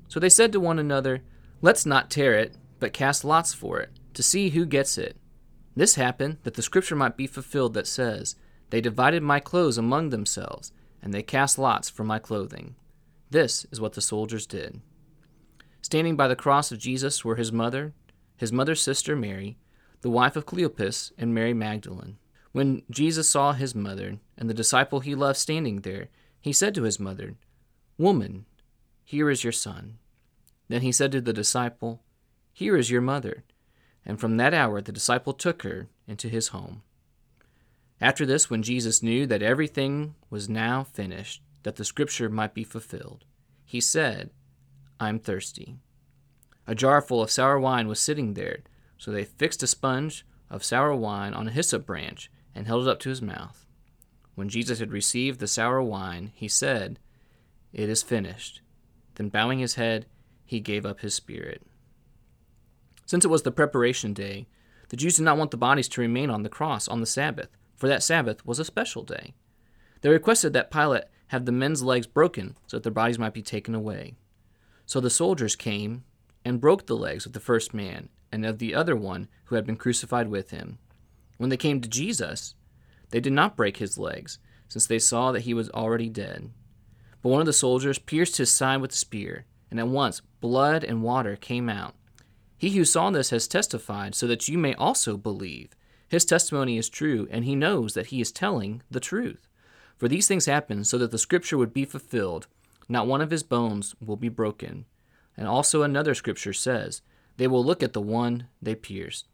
So 0.08 0.20
they 0.20 0.28
said 0.28 0.52
to 0.52 0.60
one 0.60 0.78
another, 0.78 1.22
Let's 1.62 1.86
not 1.86 2.10
tear 2.10 2.34
it, 2.34 2.58
but 2.80 2.92
cast 2.92 3.24
lots 3.24 3.54
for 3.54 3.80
it, 3.80 3.92
to 4.12 4.22
see 4.22 4.50
who 4.50 4.66
gets 4.66 4.98
it. 4.98 5.16
This 5.74 5.94
happened 5.94 6.36
that 6.42 6.52
the 6.52 6.60
scripture 6.60 6.94
might 6.94 7.16
be 7.16 7.26
fulfilled 7.26 7.72
that 7.72 7.86
says, 7.86 8.36
They 8.68 8.82
divided 8.82 9.22
my 9.22 9.40
clothes 9.40 9.78
among 9.78 10.10
themselves, 10.10 10.70
and 11.00 11.14
they 11.14 11.22
cast 11.22 11.58
lots 11.58 11.88
for 11.88 12.04
my 12.04 12.18
clothing. 12.18 12.74
This 13.30 13.64
is 13.72 13.80
what 13.80 13.94
the 13.94 14.02
soldiers 14.02 14.46
did. 14.46 14.82
Standing 15.80 16.14
by 16.14 16.28
the 16.28 16.36
cross 16.36 16.70
of 16.70 16.78
Jesus 16.78 17.24
were 17.24 17.36
his 17.36 17.52
mother, 17.52 17.94
his 18.36 18.52
mother's 18.52 18.82
sister 18.82 19.16
Mary, 19.16 19.56
the 20.00 20.10
wife 20.10 20.36
of 20.36 20.46
Cleopas, 20.46 21.12
and 21.16 21.34
Mary 21.34 21.54
Magdalene. 21.54 22.18
When 22.52 22.82
Jesus 22.90 23.28
saw 23.28 23.52
his 23.52 23.74
mother 23.74 24.18
and 24.36 24.48
the 24.48 24.54
disciple 24.54 25.00
he 25.00 25.14
loved 25.14 25.38
standing 25.38 25.80
there, 25.80 26.08
he 26.40 26.52
said 26.52 26.74
to 26.74 26.82
his 26.82 27.00
mother, 27.00 27.34
Woman, 27.98 28.46
here 29.02 29.30
is 29.30 29.44
your 29.44 29.52
son. 29.52 29.98
Then 30.68 30.82
he 30.82 30.92
said 30.92 31.12
to 31.12 31.20
the 31.20 31.32
disciple, 31.32 32.02
Here 32.52 32.76
is 32.76 32.90
your 32.90 33.00
mother. 33.00 33.44
And 34.04 34.20
from 34.20 34.36
that 34.36 34.54
hour 34.54 34.80
the 34.80 34.92
disciple 34.92 35.32
took 35.32 35.62
her 35.62 35.88
into 36.06 36.28
his 36.28 36.48
home. 36.48 36.82
After 38.00 38.26
this, 38.26 38.50
when 38.50 38.62
Jesus 38.62 39.02
knew 39.02 39.26
that 39.26 39.42
everything 39.42 40.14
was 40.28 40.48
now 40.48 40.84
finished, 40.84 41.42
that 41.62 41.76
the 41.76 41.84
scripture 41.84 42.28
might 42.28 42.52
be 42.52 42.64
fulfilled, 42.64 43.24
he 43.64 43.80
said, 43.80 44.30
I 45.00 45.08
am 45.08 45.18
thirsty. 45.18 45.76
A 46.66 46.74
jar 46.74 47.02
full 47.02 47.22
of 47.22 47.30
sour 47.30 47.58
wine 47.58 47.88
was 47.88 48.00
sitting 48.00 48.34
there, 48.34 48.60
so 48.96 49.10
they 49.10 49.24
fixed 49.24 49.62
a 49.62 49.66
sponge 49.66 50.24
of 50.50 50.64
sour 50.64 50.94
wine 50.94 51.34
on 51.34 51.48
a 51.48 51.52
hyssop 51.52 51.84
branch 51.84 52.30
and 52.54 52.66
held 52.66 52.86
it 52.86 52.90
up 52.90 53.00
to 53.00 53.10
his 53.10 53.20
mouth. 53.20 53.66
When 54.34 54.48
Jesus 54.48 54.78
had 54.78 54.92
received 54.92 55.40
the 55.40 55.46
sour 55.46 55.82
wine, 55.82 56.32
he 56.34 56.48
said, 56.48 56.98
It 57.72 57.88
is 57.88 58.02
finished. 58.02 58.60
Then, 59.16 59.28
bowing 59.28 59.58
his 59.58 59.74
head, 59.74 60.06
he 60.44 60.60
gave 60.60 60.84
up 60.84 61.00
his 61.00 61.14
spirit. 61.14 61.62
Since 63.06 63.24
it 63.24 63.30
was 63.30 63.42
the 63.42 63.52
preparation 63.52 64.12
day, 64.12 64.46
the 64.88 64.96
Jews 64.96 65.16
did 65.16 65.22
not 65.22 65.38
want 65.38 65.50
the 65.50 65.56
bodies 65.56 65.88
to 65.88 66.00
remain 66.00 66.30
on 66.30 66.42
the 66.42 66.48
cross 66.48 66.88
on 66.88 67.00
the 67.00 67.06
Sabbath, 67.06 67.48
for 67.76 67.88
that 67.88 68.02
Sabbath 68.02 68.44
was 68.46 68.58
a 68.58 68.64
special 68.64 69.02
day. 69.02 69.34
They 70.00 70.08
requested 70.08 70.52
that 70.52 70.70
Pilate 70.70 71.04
have 71.28 71.44
the 71.44 71.52
men's 71.52 71.82
legs 71.82 72.06
broken 72.06 72.56
so 72.66 72.76
that 72.76 72.82
their 72.82 72.92
bodies 72.92 73.18
might 73.18 73.34
be 73.34 73.42
taken 73.42 73.74
away. 73.74 74.14
So 74.86 75.00
the 75.00 75.10
soldiers 75.10 75.56
came 75.56 76.04
and 76.44 76.60
broke 76.60 76.86
the 76.86 76.96
legs 76.96 77.26
of 77.26 77.32
the 77.32 77.40
first 77.40 77.72
man 77.72 78.08
and 78.30 78.44
of 78.44 78.58
the 78.58 78.74
other 78.74 78.96
one 78.96 79.28
who 79.44 79.54
had 79.54 79.66
been 79.66 79.76
crucified 79.76 80.28
with 80.28 80.50
him. 80.50 80.78
When 81.36 81.50
they 81.50 81.56
came 81.56 81.80
to 81.80 81.88
Jesus, 81.88 82.54
they 83.10 83.20
did 83.20 83.32
not 83.32 83.56
break 83.56 83.78
his 83.78 83.98
legs, 83.98 84.38
since 84.68 84.86
they 84.86 84.98
saw 84.98 85.32
that 85.32 85.42
he 85.42 85.54
was 85.54 85.70
already 85.70 86.08
dead. 86.08 86.50
But 87.22 87.28
one 87.28 87.40
of 87.40 87.46
the 87.46 87.52
soldiers 87.52 87.98
pierced 87.98 88.36
his 88.36 88.50
side 88.50 88.80
with 88.80 88.92
a 88.92 88.96
spear, 88.96 89.46
and 89.70 89.78
at 89.78 89.88
once 89.88 90.20
blood 90.40 90.84
and 90.84 91.02
water 91.02 91.36
came 91.36 91.68
out. 91.68 91.94
He 92.56 92.70
who 92.70 92.84
saw 92.84 93.10
this 93.10 93.30
has 93.30 93.48
testified, 93.48 94.14
so 94.14 94.26
that 94.26 94.48
you 94.48 94.58
may 94.58 94.74
also 94.74 95.16
believe. 95.16 95.70
His 96.08 96.24
testimony 96.24 96.76
is 96.76 96.88
true, 96.88 97.28
and 97.30 97.44
he 97.44 97.54
knows 97.54 97.94
that 97.94 98.06
he 98.06 98.20
is 98.20 98.32
telling 98.32 98.82
the 98.90 99.00
truth. 99.00 99.48
For 99.96 100.08
these 100.08 100.26
things 100.26 100.46
happened 100.46 100.86
so 100.86 100.98
that 100.98 101.10
the 101.10 101.18
scripture 101.18 101.56
would 101.56 101.72
be 101.72 101.84
fulfilled 101.84 102.46
not 102.88 103.06
one 103.06 103.20
of 103.20 103.30
his 103.30 103.42
bones 103.42 103.94
will 104.04 104.16
be 104.16 104.28
broken. 104.28 104.84
And 105.36 105.48
also 105.48 105.82
another 105.82 106.14
scripture 106.14 106.52
says, 106.52 107.02
They 107.36 107.46
will 107.46 107.64
look 107.64 107.82
at 107.82 107.92
the 107.92 108.00
one 108.00 108.48
they 108.62 108.74
pierced. 108.74 109.26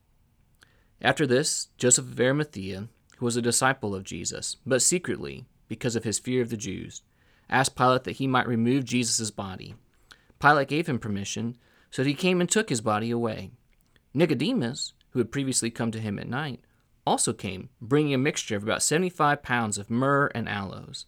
After 1.02 1.26
this, 1.26 1.69
Joseph 1.78 2.07
of 2.07 2.21
Arimathea, 2.21 2.88
who 3.19 3.25
was 3.25 3.37
a 3.37 3.42
disciple 3.42 3.95
of 3.95 4.04
Jesus, 4.04 4.57
but 4.66 4.83
secretly, 4.83 5.47
because 5.69 5.97
of 5.97 6.04
his 6.04 6.19
fear 6.19 6.42
of 6.42 6.50
the 6.50 6.57
Jews, 6.57 7.02
asked 7.49 7.76
Pilate 7.76 8.04
that 8.04 8.12
he 8.12 8.26
might 8.26 8.49
remove 8.49 8.85
Jesus' 8.85 9.30
body. 9.30 9.75
Pilate 10.40 10.69
gave 10.69 10.87
him 10.87 10.99
permission, 10.99 11.57
so 11.90 12.04
he 12.04 12.14
came 12.14 12.40
and 12.40 12.50
took 12.50 12.69
his 12.69 12.80
body 12.80 13.11
away. 13.11 13.50
Nicodemus, 14.14 14.95
who 15.11 15.19
had 15.19 15.33
previously 15.33 15.71
come 15.71 15.90
to 15.90 16.00
him 16.00 16.19
at 16.19 16.28
night, 16.28 16.61
also 17.07 17.33
came, 17.33 17.71
bringing 17.80 18.14
a 18.14 18.19
mixture 18.19 18.57
of 18.57 18.62
about 18.62 18.83
seventy 18.83 19.11
five 19.11 19.42
pounds 19.42 19.78
of 19.78 19.90
myrrh 19.90 20.30
and 20.35 20.49
aloes. 20.49 21.07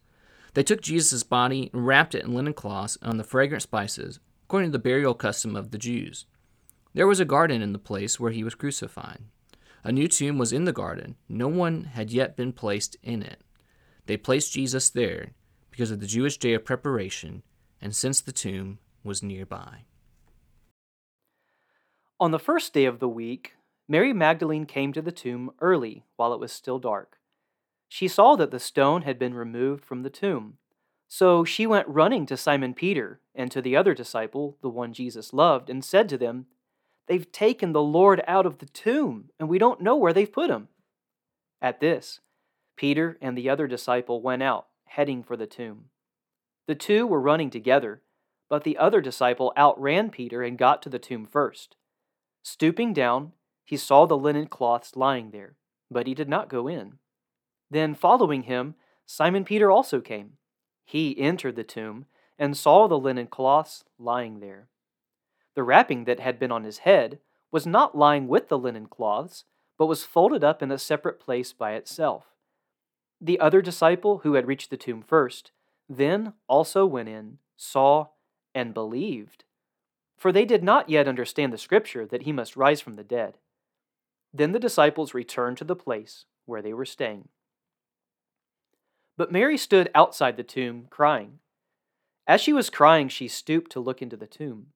They 0.54 0.62
took 0.62 0.82
Jesus' 0.82 1.22
body 1.22 1.70
and 1.72 1.86
wrapped 1.86 2.14
it 2.14 2.24
in 2.24 2.34
linen 2.34 2.54
cloths 2.54 2.98
and 3.00 3.10
on 3.10 3.16
the 3.16 3.24
fragrant 3.24 3.62
spices, 3.62 4.20
according 4.52 4.68
to 4.68 4.76
the 4.76 4.82
burial 4.82 5.14
custom 5.14 5.56
of 5.56 5.70
the 5.70 5.78
Jews. 5.78 6.26
There 6.92 7.06
was 7.06 7.20
a 7.20 7.24
garden 7.24 7.62
in 7.62 7.72
the 7.72 7.78
place 7.78 8.20
where 8.20 8.32
he 8.32 8.44
was 8.44 8.54
crucified. 8.54 9.20
A 9.82 9.90
new 9.90 10.06
tomb 10.06 10.36
was 10.36 10.52
in 10.52 10.66
the 10.66 10.74
garden. 10.74 11.16
No 11.26 11.48
one 11.48 11.84
had 11.84 12.10
yet 12.10 12.36
been 12.36 12.52
placed 12.52 12.94
in 13.02 13.22
it. 13.22 13.40
They 14.04 14.18
placed 14.18 14.52
Jesus 14.52 14.90
there 14.90 15.30
because 15.70 15.90
of 15.90 16.00
the 16.00 16.06
Jewish 16.06 16.36
day 16.36 16.52
of 16.52 16.66
preparation, 16.66 17.42
and 17.80 17.96
since 17.96 18.20
the 18.20 18.30
tomb 18.30 18.78
was 19.02 19.22
nearby. 19.22 19.86
On 22.20 22.30
the 22.30 22.38
first 22.38 22.74
day 22.74 22.84
of 22.84 22.98
the 22.98 23.08
week, 23.08 23.54
Mary 23.88 24.12
Magdalene 24.12 24.66
came 24.66 24.92
to 24.92 25.00
the 25.00 25.10
tomb 25.10 25.52
early 25.62 26.04
while 26.16 26.34
it 26.34 26.40
was 26.40 26.52
still 26.52 26.78
dark. 26.78 27.16
She 27.88 28.06
saw 28.06 28.36
that 28.36 28.50
the 28.50 28.60
stone 28.60 29.00
had 29.00 29.18
been 29.18 29.32
removed 29.32 29.82
from 29.82 30.02
the 30.02 30.10
tomb. 30.10 30.58
So 31.14 31.44
she 31.44 31.66
went 31.66 31.86
running 31.88 32.24
to 32.24 32.38
Simon 32.38 32.72
Peter 32.72 33.20
and 33.34 33.50
to 33.50 33.60
the 33.60 33.76
other 33.76 33.92
disciple, 33.92 34.56
the 34.62 34.70
one 34.70 34.94
Jesus 34.94 35.34
loved, 35.34 35.68
and 35.68 35.84
said 35.84 36.08
to 36.08 36.16
them, 36.16 36.46
They've 37.06 37.30
taken 37.30 37.72
the 37.72 37.82
Lord 37.82 38.22
out 38.26 38.46
of 38.46 38.60
the 38.60 38.66
tomb, 38.66 39.28
and 39.38 39.46
we 39.46 39.58
don't 39.58 39.82
know 39.82 39.94
where 39.94 40.14
they've 40.14 40.32
put 40.32 40.48
him. 40.48 40.68
At 41.60 41.80
this, 41.80 42.20
Peter 42.78 43.18
and 43.20 43.36
the 43.36 43.50
other 43.50 43.66
disciple 43.66 44.22
went 44.22 44.42
out, 44.42 44.68
heading 44.86 45.22
for 45.22 45.36
the 45.36 45.46
tomb. 45.46 45.90
The 46.66 46.74
two 46.74 47.06
were 47.06 47.20
running 47.20 47.50
together, 47.50 48.00
but 48.48 48.64
the 48.64 48.78
other 48.78 49.02
disciple 49.02 49.52
outran 49.54 50.08
Peter 50.08 50.42
and 50.42 50.56
got 50.56 50.80
to 50.80 50.88
the 50.88 50.98
tomb 50.98 51.26
first. 51.26 51.76
Stooping 52.42 52.94
down, 52.94 53.32
he 53.66 53.76
saw 53.76 54.06
the 54.06 54.16
linen 54.16 54.46
cloths 54.46 54.96
lying 54.96 55.30
there, 55.30 55.56
but 55.90 56.06
he 56.06 56.14
did 56.14 56.30
not 56.30 56.48
go 56.48 56.68
in. 56.68 56.94
Then, 57.70 57.94
following 57.94 58.44
him, 58.44 58.76
Simon 59.04 59.44
Peter 59.44 59.70
also 59.70 60.00
came. 60.00 60.38
He 60.84 61.18
entered 61.18 61.56
the 61.56 61.64
tomb 61.64 62.06
and 62.38 62.56
saw 62.56 62.86
the 62.86 62.98
linen 62.98 63.26
cloths 63.26 63.84
lying 63.98 64.40
there. 64.40 64.68
The 65.54 65.62
wrapping 65.62 66.04
that 66.04 66.20
had 66.20 66.38
been 66.38 66.52
on 66.52 66.64
his 66.64 66.78
head 66.78 67.18
was 67.50 67.66
not 67.66 67.96
lying 67.96 68.28
with 68.28 68.48
the 68.48 68.58
linen 68.58 68.86
cloths, 68.86 69.44
but 69.78 69.86
was 69.86 70.04
folded 70.04 70.42
up 70.42 70.62
in 70.62 70.70
a 70.70 70.78
separate 70.78 71.20
place 71.20 71.52
by 71.52 71.72
itself. 71.72 72.26
The 73.20 73.38
other 73.38 73.62
disciple, 73.62 74.18
who 74.18 74.34
had 74.34 74.46
reached 74.46 74.70
the 74.70 74.76
tomb 74.76 75.02
first, 75.02 75.52
then 75.88 76.32
also 76.48 76.86
went 76.86 77.08
in, 77.08 77.38
saw, 77.56 78.08
and 78.54 78.74
believed. 78.74 79.44
For 80.16 80.32
they 80.32 80.44
did 80.44 80.62
not 80.62 80.88
yet 80.88 81.08
understand 81.08 81.52
the 81.52 81.58
scripture 81.58 82.06
that 82.06 82.22
he 82.22 82.32
must 82.32 82.56
rise 82.56 82.80
from 82.80 82.94
the 82.94 83.04
dead. 83.04 83.38
Then 84.32 84.52
the 84.52 84.58
disciples 84.58 85.14
returned 85.14 85.58
to 85.58 85.64
the 85.64 85.76
place 85.76 86.24
where 86.46 86.62
they 86.62 86.72
were 86.72 86.84
staying. 86.84 87.28
But 89.22 89.30
Mary 89.30 89.56
stood 89.56 89.88
outside 89.94 90.36
the 90.36 90.42
tomb, 90.42 90.88
crying. 90.90 91.38
As 92.26 92.40
she 92.40 92.52
was 92.52 92.70
crying, 92.70 93.08
she 93.08 93.28
stooped 93.28 93.70
to 93.70 93.78
look 93.78 94.02
into 94.02 94.16
the 94.16 94.26
tomb. 94.26 94.72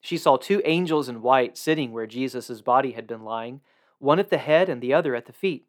She 0.00 0.18
saw 0.18 0.36
two 0.36 0.60
angels 0.64 1.08
in 1.08 1.22
white 1.22 1.56
sitting 1.56 1.92
where 1.92 2.08
Jesus' 2.08 2.60
body 2.60 2.90
had 2.90 3.06
been 3.06 3.22
lying, 3.22 3.60
one 4.00 4.18
at 4.18 4.30
the 4.30 4.38
head 4.38 4.68
and 4.68 4.82
the 4.82 4.92
other 4.92 5.14
at 5.14 5.26
the 5.26 5.32
feet. 5.32 5.64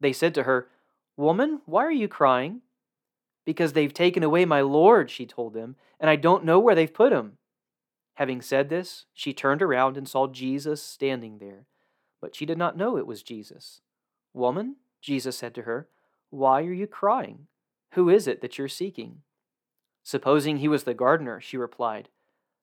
They 0.00 0.10
said 0.10 0.34
to 0.36 0.44
her, 0.44 0.68
Woman, 1.18 1.60
why 1.66 1.84
are 1.84 1.92
you 1.92 2.08
crying? 2.08 2.62
Because 3.44 3.74
they've 3.74 3.92
taken 3.92 4.22
away 4.22 4.46
my 4.46 4.62
Lord, 4.62 5.10
she 5.10 5.26
told 5.26 5.52
them, 5.52 5.76
and 6.00 6.08
I 6.08 6.16
don't 6.16 6.46
know 6.46 6.58
where 6.58 6.74
they've 6.74 6.94
put 6.94 7.12
him. 7.12 7.36
Having 8.14 8.40
said 8.40 8.70
this, 8.70 9.04
she 9.12 9.34
turned 9.34 9.60
around 9.60 9.98
and 9.98 10.08
saw 10.08 10.28
Jesus 10.28 10.82
standing 10.82 11.40
there, 11.40 11.66
but 12.22 12.34
she 12.34 12.46
did 12.46 12.56
not 12.56 12.78
know 12.78 12.96
it 12.96 13.06
was 13.06 13.22
Jesus. 13.22 13.82
Woman, 14.32 14.76
Jesus 15.02 15.36
said 15.36 15.54
to 15.56 15.62
her, 15.64 15.88
why 16.30 16.62
are 16.62 16.72
you 16.72 16.86
crying? 16.86 17.46
Who 17.92 18.08
is 18.08 18.26
it 18.26 18.40
that 18.42 18.58
you're 18.58 18.68
seeking? 18.68 19.22
Supposing 20.02 20.58
he 20.58 20.68
was 20.68 20.84
the 20.84 20.94
gardener, 20.94 21.40
she 21.40 21.56
replied, 21.56 22.08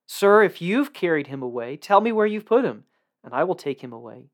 Sir, 0.06 0.42
if 0.42 0.62
you've 0.62 0.92
carried 0.92 1.26
him 1.26 1.42
away, 1.42 1.76
tell 1.76 2.00
me 2.00 2.12
where 2.12 2.26
you've 2.26 2.46
put 2.46 2.64
him, 2.64 2.84
and 3.24 3.34
I 3.34 3.44
will 3.44 3.54
take 3.54 3.82
him 3.82 3.92
away. 3.92 4.30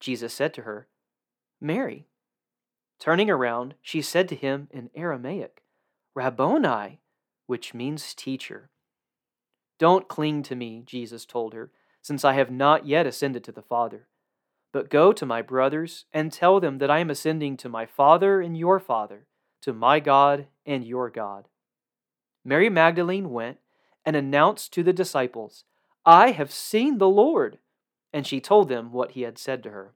Jesus 0.00 0.32
said 0.32 0.52
to 0.54 0.62
her, 0.62 0.88
Mary. 1.60 2.06
Turning 2.98 3.30
around, 3.30 3.74
she 3.80 4.02
said 4.02 4.28
to 4.28 4.34
him 4.34 4.68
in 4.70 4.90
Aramaic, 4.94 5.62
Rabboni, 6.14 7.00
which 7.46 7.72
means 7.72 8.14
teacher. 8.14 8.70
Don't 9.78 10.08
cling 10.08 10.42
to 10.44 10.54
me, 10.54 10.82
Jesus 10.84 11.24
told 11.24 11.54
her, 11.54 11.70
since 12.02 12.24
I 12.24 12.34
have 12.34 12.50
not 12.50 12.86
yet 12.86 13.06
ascended 13.06 13.44
to 13.44 13.52
the 13.52 13.62
Father. 13.62 14.08
But 14.72 14.90
go 14.90 15.12
to 15.12 15.26
my 15.26 15.42
brothers 15.42 16.04
and 16.12 16.32
tell 16.32 16.60
them 16.60 16.78
that 16.78 16.90
I 16.90 16.98
am 16.98 17.10
ascending 17.10 17.56
to 17.58 17.68
my 17.68 17.86
Father 17.86 18.40
and 18.40 18.56
your 18.56 18.78
Father, 18.78 19.26
to 19.62 19.72
my 19.72 20.00
God 20.00 20.46
and 20.64 20.84
your 20.84 21.10
God. 21.10 21.48
Mary 22.44 22.70
Magdalene 22.70 23.30
went 23.30 23.58
and 24.06 24.16
announced 24.16 24.72
to 24.72 24.82
the 24.82 24.92
disciples, 24.92 25.64
I 26.06 26.30
have 26.30 26.52
seen 26.52 26.98
the 26.98 27.08
Lord. 27.08 27.58
And 28.12 28.26
she 28.26 28.40
told 28.40 28.68
them 28.68 28.92
what 28.92 29.12
he 29.12 29.22
had 29.22 29.38
said 29.38 29.62
to 29.62 29.70
her. 29.70 29.94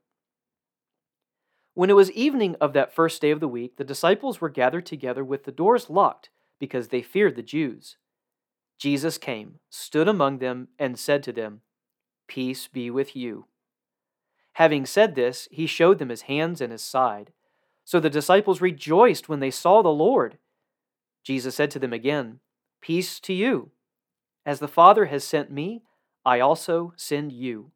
When 1.73 1.89
it 1.89 1.93
was 1.93 2.11
evening 2.11 2.55
of 2.61 2.71
that 2.73 2.95
first 2.95 3.21
day 3.21 3.31
of 3.31 3.41
the 3.41 3.49
week, 3.49 3.75
the 3.75 3.83
disciples 3.83 4.39
were 4.39 4.49
gathered 4.49 4.85
together 4.85 5.23
with 5.23 5.43
the 5.43 5.51
doors 5.51 5.89
locked 5.89 6.29
because 6.59 6.87
they 6.87 7.01
feared 7.01 7.35
the 7.35 7.43
Jews. 7.43 7.97
Jesus 8.77 9.17
came, 9.17 9.59
stood 9.69 10.07
among 10.07 10.37
them, 10.39 10.69
and 10.79 10.97
said 10.97 11.23
to 11.23 11.33
them, 11.33 11.61
Peace 12.27 12.67
be 12.67 12.89
with 12.89 13.15
you. 13.15 13.45
Having 14.55 14.85
said 14.85 15.15
this, 15.15 15.49
he 15.51 15.67
showed 15.67 15.99
them 15.99 16.07
his 16.07 16.23
hands 16.23 16.61
and 16.61 16.71
his 16.71 16.81
side. 16.81 17.33
So 17.83 17.99
the 17.99 18.09
disciples 18.09 18.61
rejoiced 18.61 19.27
when 19.27 19.41
they 19.41 19.51
saw 19.51 19.81
the 19.81 19.89
Lord. 19.89 20.37
Jesus 21.23 21.55
said 21.55 21.71
to 21.71 21.79
them 21.79 21.91
again, 21.91 22.39
Peace 22.81 23.19
to 23.21 23.33
you. 23.33 23.71
As 24.45 24.59
the 24.59 24.69
Father 24.69 25.05
has 25.05 25.25
sent 25.25 25.51
me, 25.51 25.83
I 26.23 26.39
also 26.39 26.93
send 26.95 27.33
you. 27.33 27.71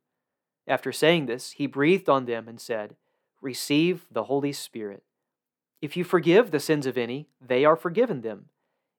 After 0.68 0.94
saying 0.94 1.26
this, 1.26 1.52
he 1.52 1.68
breathed 1.68 2.08
on 2.08 2.26
them 2.26 2.48
and 2.48 2.62
said, 2.62 2.96
Receive 3.42 4.06
the 4.10 4.24
Holy 4.24 4.54
Spirit. 4.54 5.04
If 5.82 5.98
you 5.98 6.06
forgive 6.06 6.52
the 6.52 6.60
sins 6.62 6.86
of 6.86 6.98
any, 6.98 7.28
they 7.42 7.66
are 7.66 7.76
forgiven 7.76 8.22
them. 8.22 8.46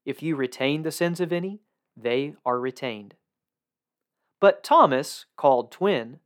If 0.05 0.23
you 0.23 0.37
retain 0.37 0.83
the 0.83 0.93
sins 0.93 1.19
of 1.19 1.33
any, 1.33 1.61
they 1.97 2.35
are 2.45 2.61
retained. 2.61 3.15
But 4.39 4.63
Thomas, 4.63 5.25
called 5.37 5.73
Twin, 5.73 6.19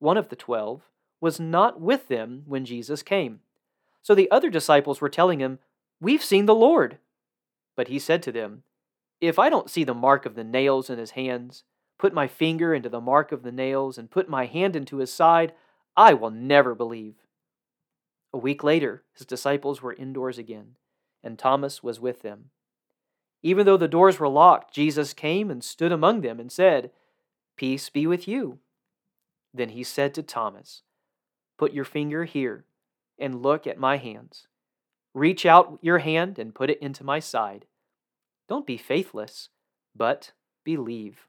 one 0.00 0.16
of 0.16 0.30
the 0.30 0.36
twelve, 0.36 0.82
was 1.26 1.40
not 1.40 1.80
with 1.80 2.06
them 2.06 2.44
when 2.46 2.64
Jesus 2.64 3.02
came. 3.02 3.40
So 4.00 4.14
the 4.14 4.30
other 4.30 4.48
disciples 4.48 5.00
were 5.00 5.08
telling 5.08 5.40
him, 5.40 5.58
We've 6.00 6.22
seen 6.22 6.46
the 6.46 6.54
Lord. 6.54 6.98
But 7.74 7.88
he 7.88 7.98
said 7.98 8.22
to 8.22 8.30
them, 8.30 8.62
If 9.20 9.36
I 9.36 9.50
don't 9.50 9.68
see 9.68 9.82
the 9.82 9.92
mark 9.92 10.24
of 10.24 10.36
the 10.36 10.44
nails 10.44 10.88
in 10.88 11.00
his 11.00 11.10
hands, 11.10 11.64
put 11.98 12.14
my 12.14 12.28
finger 12.28 12.72
into 12.72 12.88
the 12.88 13.00
mark 13.00 13.32
of 13.32 13.42
the 13.42 13.50
nails, 13.50 13.98
and 13.98 14.08
put 14.08 14.28
my 14.28 14.46
hand 14.46 14.76
into 14.76 14.98
his 14.98 15.12
side, 15.12 15.52
I 15.96 16.14
will 16.14 16.30
never 16.30 16.76
believe. 16.76 17.16
A 18.32 18.38
week 18.38 18.62
later, 18.62 19.02
his 19.12 19.26
disciples 19.26 19.82
were 19.82 19.94
indoors 19.94 20.38
again, 20.38 20.76
and 21.24 21.36
Thomas 21.36 21.82
was 21.82 21.98
with 21.98 22.22
them. 22.22 22.50
Even 23.42 23.66
though 23.66 23.76
the 23.76 23.88
doors 23.88 24.20
were 24.20 24.28
locked, 24.28 24.72
Jesus 24.72 25.12
came 25.12 25.50
and 25.50 25.64
stood 25.64 25.90
among 25.90 26.20
them 26.20 26.38
and 26.38 26.52
said, 26.52 26.92
Peace 27.56 27.90
be 27.90 28.06
with 28.06 28.28
you. 28.28 28.60
Then 29.52 29.70
he 29.70 29.82
said 29.82 30.14
to 30.14 30.22
Thomas, 30.22 30.82
Put 31.58 31.72
your 31.72 31.84
finger 31.84 32.24
here 32.24 32.64
and 33.18 33.42
look 33.42 33.66
at 33.66 33.78
my 33.78 33.96
hands. 33.96 34.46
Reach 35.14 35.46
out 35.46 35.78
your 35.80 35.98
hand 35.98 36.38
and 36.38 36.54
put 36.54 36.70
it 36.70 36.82
into 36.82 37.02
my 37.02 37.18
side. 37.18 37.66
Don't 38.48 38.66
be 38.66 38.76
faithless, 38.76 39.48
but 39.94 40.32
believe. 40.64 41.26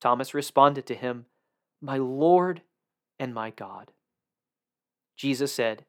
Thomas 0.00 0.32
responded 0.32 0.86
to 0.86 0.94
him, 0.94 1.26
My 1.82 1.98
Lord 1.98 2.62
and 3.18 3.34
my 3.34 3.50
God. 3.50 3.92
Jesus 5.16 5.52
said, 5.52 5.84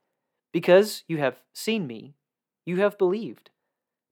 Because 0.51 1.03
you 1.07 1.17
have 1.17 1.39
seen 1.53 1.87
me, 1.87 2.15
you 2.65 2.81
have 2.81 2.97
believed. 2.97 3.49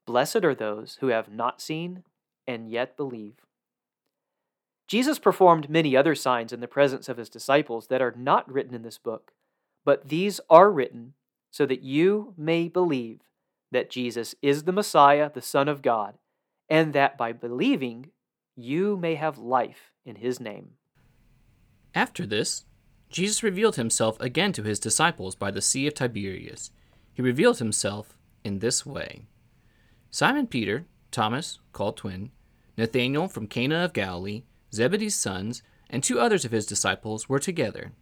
Blessed 0.06 0.44
are 0.44 0.54
those 0.54 0.96
who 1.00 1.08
have 1.08 1.30
not 1.30 1.60
seen 1.60 2.04
and 2.46 2.70
yet 2.70 2.96
believe. 2.96 3.34
Jesus 4.90 5.20
performed 5.20 5.70
many 5.70 5.96
other 5.96 6.16
signs 6.16 6.52
in 6.52 6.58
the 6.58 6.66
presence 6.66 7.08
of 7.08 7.16
his 7.16 7.28
disciples 7.28 7.86
that 7.86 8.02
are 8.02 8.12
not 8.18 8.50
written 8.50 8.74
in 8.74 8.82
this 8.82 8.98
book, 8.98 9.30
but 9.84 10.08
these 10.08 10.40
are 10.50 10.68
written 10.68 11.14
so 11.48 11.64
that 11.64 11.82
you 11.82 12.34
may 12.36 12.66
believe 12.66 13.20
that 13.70 13.88
Jesus 13.88 14.34
is 14.42 14.64
the 14.64 14.72
Messiah, 14.72 15.30
the 15.32 15.40
Son 15.40 15.68
of 15.68 15.80
God, 15.80 16.18
and 16.68 16.92
that 16.92 17.16
by 17.16 17.30
believing 17.30 18.10
you 18.56 18.96
may 18.96 19.14
have 19.14 19.38
life 19.38 19.92
in 20.04 20.16
his 20.16 20.40
name. 20.40 20.70
After 21.94 22.26
this, 22.26 22.64
Jesus 23.10 23.44
revealed 23.44 23.76
himself 23.76 24.18
again 24.18 24.52
to 24.54 24.64
his 24.64 24.80
disciples 24.80 25.36
by 25.36 25.52
the 25.52 25.62
Sea 25.62 25.86
of 25.86 25.94
Tiberias. 25.94 26.72
He 27.12 27.22
revealed 27.22 27.58
himself 27.58 28.16
in 28.42 28.58
this 28.58 28.84
way 28.84 29.22
Simon 30.10 30.48
Peter, 30.48 30.86
Thomas, 31.12 31.60
called 31.72 31.96
twin, 31.96 32.32
Nathanael 32.76 33.28
from 33.28 33.46
Cana 33.46 33.84
of 33.84 33.92
Galilee, 33.92 34.42
Zebedee's 34.72 35.14
sons, 35.14 35.62
and 35.88 36.02
two 36.02 36.20
others 36.20 36.44
of 36.44 36.52
his 36.52 36.66
disciples 36.66 37.28
were 37.28 37.38
together. 37.38 37.92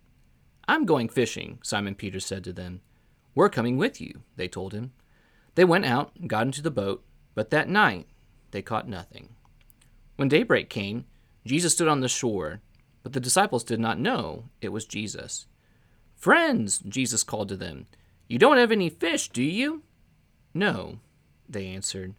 I'm 0.66 0.85
going 0.85 1.09
fishing, 1.09 1.59
Simon 1.62 1.94
Peter 1.94 2.20
said 2.20 2.44
to 2.44 2.52
them. 2.52 2.83
We're 3.35 3.48
coming 3.48 3.76
with 3.78 4.00
you, 4.00 4.22
they 4.37 4.48
told 4.48 4.74
him. 4.74 4.92
They 5.54 5.64
went 5.64 5.87
out 5.87 6.12
and 6.18 6.28
got 6.28 6.46
into 6.46 6.62
the 6.62 6.70
boat, 6.70 7.04
but 7.35 7.50
that 7.50 7.68
night 7.68 8.07
they 8.50 8.62
caught 8.62 8.88
nothing. 8.88 9.31
When 10.16 10.28
daybreak 10.28 10.68
came, 10.68 11.04
Jesus 11.46 11.72
stood 11.72 11.88
on 11.88 12.00
the 12.00 12.09
shore, 12.09 12.61
but 13.02 13.12
the 13.12 13.20
disciples 13.20 13.64
did 13.64 13.81
not 13.81 13.98
know 13.98 14.44
it 14.61 14.68
was 14.68 14.85
Jesus. 14.85 15.46
Friends, 16.16 16.81
Jesus 16.81 17.22
called 17.22 17.48
to 17.48 17.57
them, 17.57 17.87
you 18.28 18.38
don't 18.38 18.59
have 18.59 18.70
any 18.70 18.90
fish, 18.90 19.31
do 19.31 19.42
you? 19.42 19.83
No, 20.52 20.98
they 21.48 21.66
answered. 21.66 22.14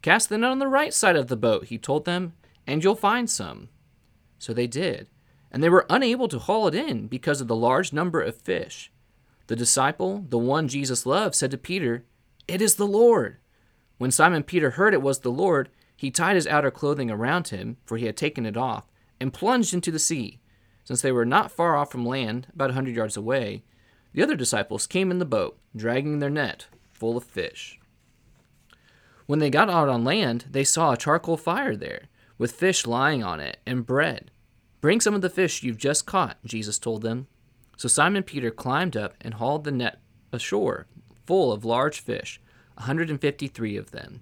Cast 0.00 0.28
the 0.28 0.38
net 0.38 0.50
on 0.50 0.58
the 0.60 0.68
right 0.68 0.94
side 0.94 1.16
of 1.16 1.26
the 1.26 1.36
boat, 1.36 1.64
he 1.64 1.78
told 1.78 2.04
them, 2.04 2.34
and 2.66 2.82
you'll 2.82 2.94
find 2.94 3.28
some. 3.28 3.68
So 4.38 4.52
they 4.52 4.66
did, 4.66 5.08
and 5.50 5.62
they 5.62 5.68
were 5.68 5.86
unable 5.88 6.28
to 6.28 6.38
haul 6.38 6.66
it 6.66 6.74
in 6.74 7.06
because 7.06 7.40
of 7.40 7.48
the 7.48 7.56
large 7.56 7.92
number 7.92 8.20
of 8.20 8.36
fish. 8.36 8.90
The 9.46 9.56
disciple, 9.56 10.24
the 10.28 10.38
one 10.38 10.68
Jesus 10.68 11.06
loved, 11.06 11.34
said 11.34 11.50
to 11.50 11.58
Peter, 11.58 12.04
It 12.48 12.62
is 12.62 12.76
the 12.76 12.86
Lord. 12.86 13.38
When 13.98 14.10
Simon 14.10 14.42
Peter 14.42 14.70
heard 14.70 14.94
it 14.94 15.02
was 15.02 15.20
the 15.20 15.30
Lord, 15.30 15.68
he 15.96 16.10
tied 16.10 16.36
his 16.36 16.46
outer 16.46 16.70
clothing 16.70 17.10
around 17.10 17.48
him, 17.48 17.76
for 17.84 17.96
he 17.96 18.06
had 18.06 18.16
taken 18.16 18.46
it 18.46 18.56
off, 18.56 18.84
and 19.20 19.32
plunged 19.32 19.74
into 19.74 19.90
the 19.90 19.98
sea. 19.98 20.40
Since 20.84 21.02
they 21.02 21.12
were 21.12 21.24
not 21.24 21.52
far 21.52 21.76
off 21.76 21.92
from 21.92 22.04
land, 22.04 22.48
about 22.52 22.70
a 22.70 22.72
hundred 22.72 22.96
yards 22.96 23.16
away, 23.16 23.62
the 24.12 24.22
other 24.22 24.34
disciples 24.34 24.86
came 24.86 25.10
in 25.10 25.18
the 25.18 25.24
boat, 25.24 25.58
dragging 25.76 26.18
their 26.18 26.30
net 26.30 26.66
full 26.92 27.16
of 27.16 27.24
fish. 27.24 27.78
When 29.26 29.38
they 29.38 29.50
got 29.50 29.70
out 29.70 29.88
on 29.88 30.04
land, 30.04 30.46
they 30.50 30.64
saw 30.64 30.92
a 30.92 30.96
charcoal 30.96 31.36
fire 31.36 31.76
there, 31.76 32.08
with 32.38 32.52
fish 32.52 32.86
lying 32.86 33.22
on 33.22 33.40
it 33.40 33.58
and 33.66 33.86
bread. 33.86 34.30
Bring 34.80 35.00
some 35.00 35.14
of 35.14 35.20
the 35.20 35.30
fish 35.30 35.62
you've 35.62 35.78
just 35.78 36.06
caught, 36.06 36.38
Jesus 36.44 36.78
told 36.78 37.02
them. 37.02 37.26
So 37.76 37.88
Simon 37.88 38.22
Peter 38.22 38.50
climbed 38.50 38.96
up 38.96 39.14
and 39.20 39.34
hauled 39.34 39.64
the 39.64 39.72
net 39.72 40.00
ashore, 40.32 40.86
full 41.26 41.52
of 41.52 41.64
large 41.64 42.00
fish, 42.00 42.40
a 42.76 42.82
153 42.82 43.76
of 43.76 43.90
them. 43.90 44.20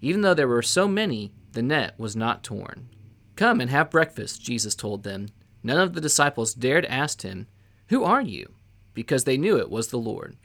Even 0.00 0.20
though 0.20 0.34
there 0.34 0.48
were 0.48 0.62
so 0.62 0.88
many, 0.88 1.32
the 1.52 1.62
net 1.62 1.94
was 1.98 2.16
not 2.16 2.44
torn. 2.44 2.88
Come 3.36 3.60
and 3.60 3.70
have 3.70 3.90
breakfast, 3.90 4.42
Jesus 4.42 4.74
told 4.74 5.02
them. 5.02 5.28
None 5.62 5.78
of 5.78 5.94
the 5.94 6.00
disciples 6.00 6.54
dared 6.54 6.84
ask 6.86 7.22
him, 7.22 7.46
Who 7.88 8.04
are 8.04 8.22
you? 8.22 8.54
because 8.98 9.22
they 9.22 9.38
knew 9.38 9.56
it 9.56 9.70
was 9.70 9.88
the 9.88 9.96
Lord. 9.96 10.36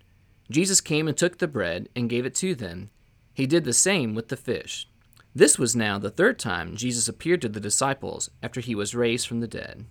Jesus 0.51 0.79
came 0.79 1.07
and 1.07 1.17
took 1.17 1.39
the 1.39 1.47
bread 1.47 1.89
and 1.95 2.07
gave 2.07 2.23
it 2.23 2.35
to 2.35 2.53
them. 2.53 2.91
He 3.33 3.47
did 3.47 3.63
the 3.63 3.73
same 3.73 4.13
with 4.13 4.27
the 4.27 4.37
fish. 4.37 4.87
This 5.35 5.57
was 5.57 5.75
now 5.75 5.97
the 5.97 6.11
third 6.11 6.37
time 6.37 6.75
Jesus 6.75 7.07
appeared 7.09 7.41
to 7.41 7.49
the 7.49 7.59
disciples 7.59 8.29
after 8.43 8.61
he 8.61 8.75
was 8.75 8.93
raised 8.93 9.27
from 9.27 9.39
the 9.39 9.47
dead. 9.47 9.85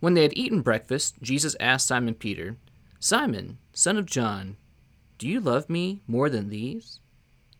When 0.00 0.14
they 0.14 0.22
had 0.22 0.36
eaten 0.36 0.62
breakfast, 0.62 1.16
Jesus 1.20 1.54
asked 1.60 1.88
Simon 1.88 2.14
Peter, 2.14 2.56
Simon, 2.98 3.58
son 3.72 3.98
of 3.98 4.06
John, 4.06 4.56
do 5.18 5.28
you 5.28 5.40
love 5.40 5.68
me 5.68 6.02
more 6.06 6.30
than 6.30 6.48
these? 6.48 7.00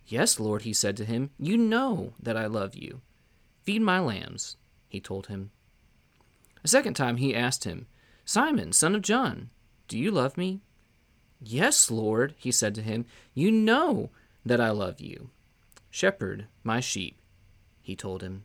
Yes, 0.06 0.40
Lord, 0.40 0.62
he 0.62 0.72
said 0.72 0.96
to 0.96 1.04
him, 1.04 1.30
you 1.38 1.58
know 1.58 2.14
that 2.20 2.36
I 2.36 2.46
love 2.46 2.74
you. 2.74 3.02
Feed 3.62 3.82
my 3.82 4.00
lambs, 4.00 4.56
he 4.88 5.00
told 5.00 5.26
him. 5.26 5.50
A 6.64 6.68
second 6.68 6.94
time 6.94 7.18
he 7.18 7.34
asked 7.34 7.64
him, 7.64 7.86
Simon, 8.24 8.72
son 8.72 8.94
of 8.94 9.02
John, 9.02 9.50
do 9.86 9.98
you 9.98 10.10
love 10.10 10.38
me? 10.38 10.62
Yes, 11.42 11.90
Lord, 11.90 12.34
he 12.38 12.50
said 12.50 12.74
to 12.74 12.82
him, 12.82 13.04
you 13.34 13.50
know 13.50 14.10
that 14.44 14.60
I 14.60 14.70
love 14.70 15.00
you. 15.00 15.30
Shepherd 15.90 16.46
my 16.62 16.80
sheep, 16.80 17.18
he 17.82 17.96
told 17.96 18.22
him. 18.22 18.44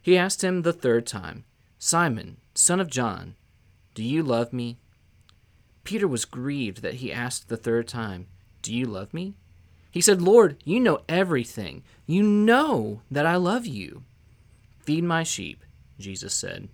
He 0.00 0.16
asked 0.16 0.44
him 0.44 0.62
the 0.62 0.72
third 0.72 1.06
time, 1.06 1.44
Simon, 1.78 2.38
son 2.54 2.80
of 2.80 2.90
John, 2.90 3.34
do 3.94 4.04
you 4.04 4.22
love 4.22 4.52
me? 4.52 4.78
Peter 5.84 6.06
was 6.06 6.24
grieved 6.24 6.82
that 6.82 6.94
he 6.94 7.12
asked 7.12 7.48
the 7.48 7.56
third 7.56 7.88
time, 7.88 8.26
Do 8.62 8.74
you 8.74 8.86
love 8.86 9.12
me? 9.12 9.34
He 9.90 10.00
said, 10.00 10.22
Lord, 10.22 10.56
you 10.64 10.80
know 10.80 11.00
everything. 11.08 11.82
You 12.06 12.22
know 12.22 13.00
that 13.10 13.26
I 13.26 13.36
love 13.36 13.66
you. 13.66 14.04
Feed 14.80 15.04
my 15.04 15.22
sheep, 15.22 15.64
Jesus 15.98 16.34
said. 16.34 16.68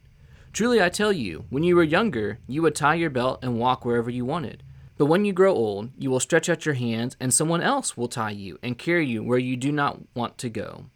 Truly 0.53 0.83
I 0.83 0.89
tell 0.89 1.13
you, 1.13 1.47
when 1.49 1.63
you 1.63 1.77
were 1.77 1.83
younger, 1.83 2.39
you 2.47 2.63
would 2.63 2.75
tie 2.75 2.95
your 2.95 3.11
belt 3.11 3.39
and 3.43 3.59
walk 3.59 3.85
wherever 3.85 4.11
you 4.11 4.25
wanted. 4.25 4.63
But 4.97 5.07
when 5.07 5.25
you 5.25 5.33
grow 5.33 5.53
old, 5.53 5.91
you 5.99 6.11
will 6.11 6.21
stretch 6.21 6.49
out 6.49 6.65
your 6.65 6.75
hands, 6.75 7.17
and 7.19 7.35
someone 7.35 7.61
else 7.61 7.97
will 7.97 8.09
tie 8.09 8.31
you 8.31 8.59
and 8.63 8.79
carry 8.79 9.07
you 9.07 9.23
where 9.23 9.39
you 9.39 9.57
do 9.57 9.73
not 9.73 10.01
want 10.15 10.39
to 10.39 10.49
go. 10.49 10.87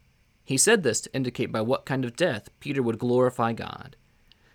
He 0.44 0.56
said 0.56 0.82
this 0.82 1.00
to 1.02 1.14
indicate 1.14 1.52
by 1.52 1.60
what 1.60 1.84
kind 1.84 2.04
of 2.04 2.16
death 2.16 2.48
Peter 2.60 2.82
would 2.82 2.98
glorify 2.98 3.52
God. 3.52 3.96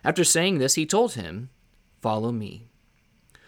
After 0.02 0.24
saying 0.24 0.58
this, 0.58 0.74
he 0.74 0.86
told 0.86 1.14
him, 1.14 1.50
Follow 2.00 2.32
me. 2.32 2.66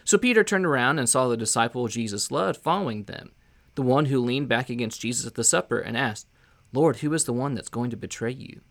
So 0.03 0.17
Peter 0.17 0.43
turned 0.43 0.65
around 0.65 0.99
and 0.99 1.09
saw 1.09 1.27
the 1.27 1.35
disciple 1.35 1.87
Jesus 1.87 2.31
loved 2.31 2.61
following 2.61 3.03
them, 3.03 3.31
the 3.75 3.81
one 3.81 4.05
who 4.05 4.19
leaned 4.19 4.47
back 4.47 4.69
against 4.69 5.01
Jesus 5.01 5.27
at 5.27 5.35
the 5.35 5.43
supper 5.43 5.79
and 5.79 5.97
asked, 5.97 6.27
Lord, 6.73 6.97
who 6.97 7.13
is 7.13 7.25
the 7.25 7.33
one 7.33 7.53
that's 7.53 7.69
going 7.69 7.89
to 7.89 7.97
betray 7.97 8.31
you? 8.31 8.61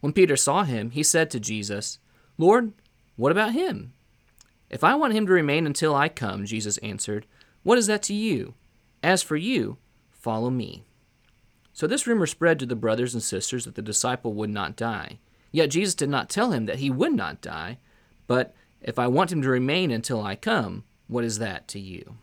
When 0.00 0.12
Peter 0.12 0.36
saw 0.36 0.62
him, 0.62 0.90
he 0.90 1.02
said 1.02 1.30
to 1.30 1.40
Jesus, 1.40 1.98
Lord, 2.38 2.72
what 3.16 3.32
about 3.32 3.52
him? 3.52 3.92
If 4.70 4.84
I 4.84 4.94
want 4.94 5.14
him 5.14 5.26
to 5.26 5.32
remain 5.32 5.66
until 5.66 5.94
I 5.94 6.08
come, 6.08 6.44
Jesus 6.44 6.78
answered, 6.78 7.26
what 7.62 7.78
is 7.78 7.86
that 7.86 8.02
to 8.04 8.14
you? 8.14 8.54
As 9.02 9.22
for 9.22 9.36
you, 9.36 9.78
follow 10.10 10.50
me. 10.50 10.84
So 11.72 11.86
this 11.86 12.06
rumor 12.06 12.26
spread 12.26 12.58
to 12.58 12.66
the 12.66 12.76
brothers 12.76 13.14
and 13.14 13.22
sisters 13.22 13.64
that 13.64 13.74
the 13.74 13.82
disciple 13.82 14.34
would 14.34 14.50
not 14.50 14.76
die. 14.76 15.18
Yet 15.52 15.70
Jesus 15.70 15.94
did 15.94 16.08
not 16.08 16.28
tell 16.28 16.52
him 16.52 16.66
that 16.66 16.78
he 16.78 16.90
would 16.90 17.12
not 17.12 17.40
die, 17.40 17.78
but 18.26 18.54
if 18.80 18.98
I 18.98 19.06
want 19.06 19.32
him 19.32 19.42
to 19.42 19.48
remain 19.48 19.90
until 19.90 20.22
I 20.22 20.36
come, 20.36 20.84
what 21.06 21.24
is 21.24 21.38
that 21.38 21.68
to 21.68 21.80
you? 21.80 22.16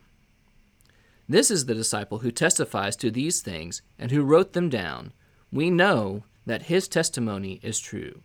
This 1.27 1.49
is 1.49 1.65
the 1.65 1.73
disciple 1.73 2.19
who 2.19 2.31
testifies 2.31 2.95
to 2.97 3.09
these 3.09 3.41
things 3.41 3.81
and 3.97 4.11
who 4.11 4.23
wrote 4.23 4.53
them 4.53 4.69
down. 4.69 5.11
We 5.51 5.71
know 5.71 6.23
that 6.45 6.63
his 6.63 6.87
testimony 6.87 7.59
is 7.63 7.79
true. 7.79 8.21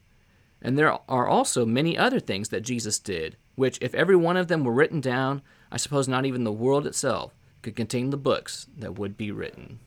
And 0.61 0.77
there 0.79 0.93
are 1.09 1.27
also 1.27 1.65
many 1.65 1.97
other 1.97 2.21
things 2.21 2.51
that 2.51 2.61
Jesus 2.61 2.99
did, 2.99 3.37
which, 3.55 3.79
if 3.81 3.95
every 3.95 4.17
one 4.17 4.37
of 4.37 4.49
them 4.49 4.65
were 4.65 4.73
written 4.73 5.01
down, 5.01 5.43
I 5.71 5.77
suppose 5.77 6.09
not 6.09 6.27
even 6.27 6.45
the 6.45 6.53
world 6.53 6.87
itself 6.87 7.35
could 7.63 7.77
contain 7.77 8.11
the 8.11 8.17
books 8.17 8.67
that 8.77 8.99
would 8.99 9.17
be 9.17 9.31
written. 9.31 9.81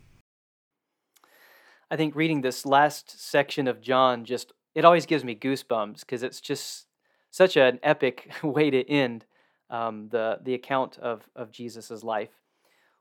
I 1.90 1.96
think 1.96 2.16
reading 2.16 2.42
this 2.42 2.66
last 2.66 3.20
section 3.20 3.68
of 3.68 3.82
John 3.82 4.26
just 4.26 4.52
it 4.74 4.86
always 4.86 5.06
gives 5.06 5.24
me 5.24 5.36
goosebumps 5.36 6.00
because 6.00 6.24
it's 6.24 6.42
just 6.42 6.88
such 7.30 7.58
an 7.58 7.80
epic 7.84 8.32
way 8.44 8.70
to 8.70 8.90
end 8.90 9.26
um, 9.70 10.10
the 10.10 10.40
the 10.44 10.54
account 10.54 10.98
of 11.00 11.30
of 11.36 11.52
Jesus's 11.52 12.04
life. 12.04 12.32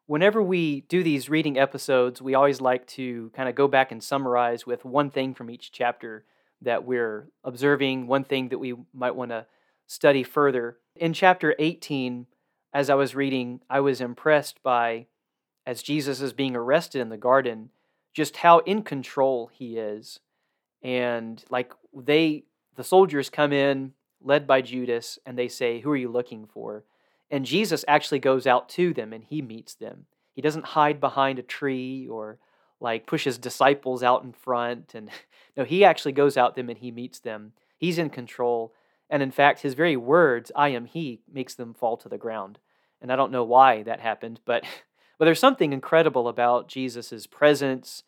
Whenever 0.07 0.43
we 0.43 0.83
do 0.83 1.03
these 1.03 1.31
reading 1.31 1.59
episodes, 1.59 2.21
we 2.21 2.35
always 2.35 2.61
like 2.61 2.87
to 2.89 3.31
kind 3.35 3.49
of 3.49 3.55
go 3.55 3.69
back 3.69 3.93
and 3.93 4.03
summarize 4.03 4.67
with 4.67 4.85
one 4.85 5.11
thing 5.11 5.33
from 5.33 5.49
each 5.49 5.73
chapter 5.73 6.25
that 6.61 6.85
we're 6.85 7.29
observing, 7.45 8.07
one 8.07 8.25
thing 8.25 8.49
that 8.49 8.59
we 8.59 8.75
might 8.93 9.15
want 9.15 9.31
to 9.31 9.47
study 9.93 10.23
further. 10.23 10.79
In 10.97 11.13
chapter 11.13 11.55
18, 11.59 12.27
as 12.73 12.89
I 12.89 12.95
was 12.95 13.15
reading, 13.15 13.61
I 13.69 13.81
was 13.81 14.01
impressed 14.01 14.63
by, 14.63 15.07
as 15.67 15.83
Jesus 15.83 16.23
is 16.23 16.33
being 16.33 16.57
arrested 16.57 17.03
in 17.03 17.11
the 17.11 17.19
garden, 17.19 17.69
just 18.15 18.39
how 18.39 18.61
in 18.61 18.83
control 18.85 19.51
he 19.53 19.77
is. 19.77 20.19
And 20.83 21.45
like 21.51 21.73
they, 21.95 22.45
the 22.75 22.83
soldiers 22.83 23.29
come 23.29 23.53
in, 23.53 23.93
led 24.23 24.47
by 24.47 24.63
Judas, 24.63 25.19
and 25.27 25.39
they 25.39 25.49
say, 25.49 25.81
Who 25.81 25.91
are 25.91 25.97
you 25.97 26.11
looking 26.11 26.47
for? 26.47 26.85
And 27.31 27.45
Jesus 27.45 27.85
actually 27.87 28.19
goes 28.19 28.47
out 28.47 28.71
to 28.71 28.95
them 28.95 29.13
and 29.13 29.23
he 29.23 29.43
meets 29.43 29.75
them. 29.75 30.07
He 30.33 30.41
doesn't 30.41 30.67
hide 30.67 31.01
behind 31.01 31.39
a 31.39 31.43
tree 31.43 32.09
or 32.09 32.39
like 32.81 33.07
push 33.07 33.25
his 33.25 33.37
disciples 33.37 34.03
out 34.03 34.25
in 34.25 34.33
front. 34.33 34.95
And 34.95 35.11
no, 35.57 35.65
he 35.65 35.85
actually 35.85 36.13
goes 36.13 36.39
out 36.39 36.57
them 36.57 36.71
and 36.71 36.79
he 36.79 36.91
meets 36.91 37.21
them. 37.21 37.53
He's 37.77 37.99
in 37.99 38.09
control. 38.09 38.73
And 39.13 39.23
in 39.23 39.31
fact, 39.31 39.61
his 39.61 39.75
very 39.75 39.95
words, 39.95 40.51
I 40.57 40.71
am 40.71 40.87
he, 40.87 41.21
makes 41.31 41.55
them 41.55 41.75
fall 41.75 41.99
to 41.99 42.09
the 42.09 42.17
ground. 42.17 42.59
And 42.99 43.13
I 43.13 43.17
don't 43.17 43.31
know 43.31 43.45
why 43.45 43.83
that 43.83 44.01
happened, 44.01 44.41
but, 44.47 44.65
but 45.19 45.27
there's 45.27 45.39
something 45.39 45.73
incredible 45.73 46.29
about 46.29 46.67
Jesus' 46.67 47.27
presence 47.27 48.05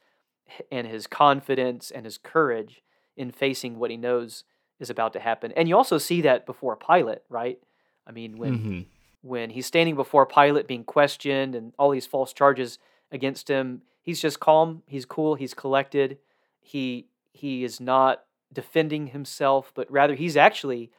and 0.73 0.87
his 0.87 1.07
confidence 1.07 1.91
and 1.91 2.07
his 2.07 2.17
courage 2.17 2.83
in 3.19 3.31
facing 3.31 3.79
what 3.79 3.91
he 3.91 3.99
knows 3.99 4.45
is 4.81 4.89
about 4.89 5.13
to 5.13 5.21
happen. 5.21 5.53
And 5.53 5.69
you 5.69 5.77
also 5.77 5.99
see 5.99 6.23
that 6.23 6.47
before 6.47 6.75
Pilate, 6.75 7.23
right? 7.29 7.59
I 8.07 8.13
mean, 8.13 8.39
when 8.39 8.59
mm-hmm. 8.59 8.81
when 9.21 9.51
he's 9.51 9.67
standing 9.67 9.97
before 9.97 10.25
Pilate 10.25 10.67
being 10.67 10.85
questioned 10.85 11.55
and 11.55 11.75
all 11.79 11.91
these 11.91 12.07
false 12.07 12.33
charges 12.33 12.79
against 13.13 13.49
him, 13.49 13.83
he's 14.03 14.21
just 14.21 14.41
calm, 14.41 14.83
he's 14.87 15.05
cool, 15.05 15.35
he's 15.35 15.55
collected. 15.55 16.19
He 16.61 17.09
he 17.33 17.63
is 17.63 17.79
not 17.81 18.25
defending 18.55 19.09
himself, 19.09 19.73
but 19.75 19.91
rather 19.91 20.15
he's 20.15 20.37
actually 20.37 20.91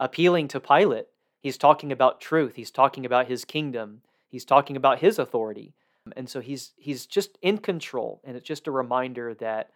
appealing 0.00 0.48
to 0.48 0.60
Pilate. 0.60 1.06
He's 1.40 1.58
talking 1.58 1.92
about 1.92 2.20
truth. 2.20 2.56
He's 2.56 2.70
talking 2.70 3.06
about 3.06 3.28
his 3.28 3.44
kingdom. 3.44 4.02
He's 4.28 4.44
talking 4.44 4.76
about 4.76 4.98
his 5.00 5.18
authority. 5.18 5.74
And 6.16 6.28
so 6.28 6.40
he's 6.40 6.72
he's 6.76 7.06
just 7.06 7.38
in 7.42 7.58
control. 7.58 8.20
And 8.24 8.36
it's 8.36 8.46
just 8.46 8.66
a 8.66 8.72
reminder 8.72 9.34
that 9.34 9.70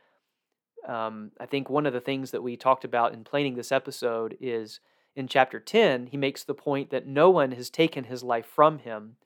um, 0.89 1.33
I 1.41 1.47
think 1.47 1.69
one 1.69 1.87
of 1.87 1.93
the 1.93 2.01
things 2.01 2.31
that 2.31 2.43
we 2.43 2.57
talked 2.57 2.85
about 2.85 3.13
in 3.13 3.25
planning 3.25 3.55
this 3.55 3.73
episode 3.73 4.37
is 4.41 4.81
in 5.15 5.29
chapter 5.29 5.59
10, 5.59 6.07
he 6.07 6.17
makes 6.17 6.45
the 6.45 6.55
point 6.55 6.91
that 6.91 7.07
no 7.07 7.31
one 7.31 7.53
has 7.53 7.71
taken 7.71 8.05
his 8.05 8.23
life 8.23 8.47
from 8.47 8.79
him, 8.79 9.17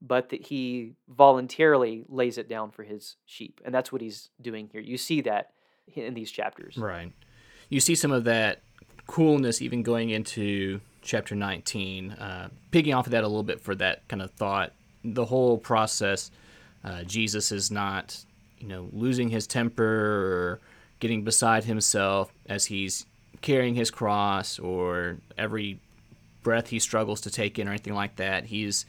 but 0.00 0.30
that 0.30 0.46
he 0.46 0.94
voluntarily 1.08 2.04
lays 2.08 2.38
it 2.38 2.48
down 2.48 2.70
for 2.70 2.84
his 2.84 3.16
sheep. 3.26 3.60
And 3.64 3.74
that's 3.74 3.92
what 3.92 4.00
he's 4.00 4.30
doing 4.40 4.68
here. 4.72 4.80
You 4.80 4.96
see 4.96 5.20
that 5.22 5.52
in 5.94 6.14
these 6.14 6.30
chapters. 6.30 6.78
Right 6.78 7.12
you 7.70 7.80
see 7.80 7.94
some 7.94 8.12
of 8.12 8.24
that 8.24 8.60
coolness 9.06 9.62
even 9.62 9.82
going 9.82 10.10
into 10.10 10.80
chapter 11.02 11.34
19. 11.34 12.12
Uh, 12.12 12.48
picking 12.70 12.92
off 12.92 13.06
of 13.06 13.12
that 13.12 13.24
a 13.24 13.26
little 13.26 13.42
bit 13.42 13.60
for 13.60 13.74
that 13.76 14.06
kind 14.08 14.20
of 14.20 14.30
thought, 14.32 14.72
the 15.04 15.24
whole 15.24 15.56
process, 15.56 16.30
uh, 16.84 17.02
Jesus 17.04 17.50
is 17.52 17.70
not, 17.70 18.24
you 18.58 18.68
know, 18.68 18.88
losing 18.92 19.30
his 19.30 19.46
temper 19.46 19.84
or 19.84 20.60
getting 20.98 21.24
beside 21.24 21.64
himself 21.64 22.32
as 22.46 22.66
he's 22.66 23.06
carrying 23.40 23.74
his 23.74 23.90
cross 23.90 24.58
or 24.58 25.16
every 25.38 25.80
breath 26.42 26.68
he 26.68 26.78
struggles 26.78 27.20
to 27.22 27.30
take 27.30 27.58
in 27.58 27.66
or 27.66 27.70
anything 27.70 27.94
like 27.94 28.16
that. 28.16 28.44
He's 28.46 28.84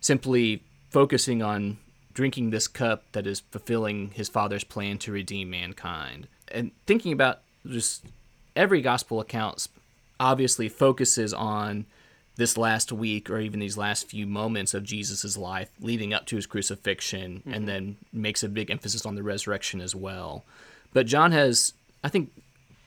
simply 0.00 0.62
focusing 0.90 1.42
on 1.42 1.78
drinking 2.12 2.50
this 2.50 2.68
cup 2.68 3.04
that 3.12 3.26
is 3.26 3.40
fulfilling 3.40 4.10
his 4.10 4.28
father's 4.28 4.64
plan 4.64 4.98
to 4.98 5.12
redeem 5.12 5.50
mankind. 5.50 6.28
And 6.48 6.70
thinking 6.86 7.12
about 7.12 7.40
just 7.68 8.04
every 8.54 8.80
gospel 8.80 9.20
account 9.20 9.68
obviously 10.18 10.68
focuses 10.68 11.32
on 11.34 11.86
this 12.36 12.56
last 12.56 12.92
week 12.92 13.30
or 13.30 13.38
even 13.38 13.60
these 13.60 13.78
last 13.78 14.08
few 14.08 14.26
moments 14.26 14.74
of 14.74 14.84
Jesus' 14.84 15.36
life 15.36 15.70
leading 15.80 16.12
up 16.12 16.26
to 16.26 16.36
his 16.36 16.46
crucifixion 16.46 17.38
mm-hmm. 17.38 17.52
and 17.52 17.68
then 17.68 17.96
makes 18.12 18.42
a 18.42 18.48
big 18.48 18.70
emphasis 18.70 19.06
on 19.06 19.14
the 19.14 19.22
resurrection 19.22 19.80
as 19.80 19.94
well. 19.94 20.44
But 20.92 21.06
John 21.06 21.32
has, 21.32 21.72
I 22.04 22.08
think, 22.08 22.30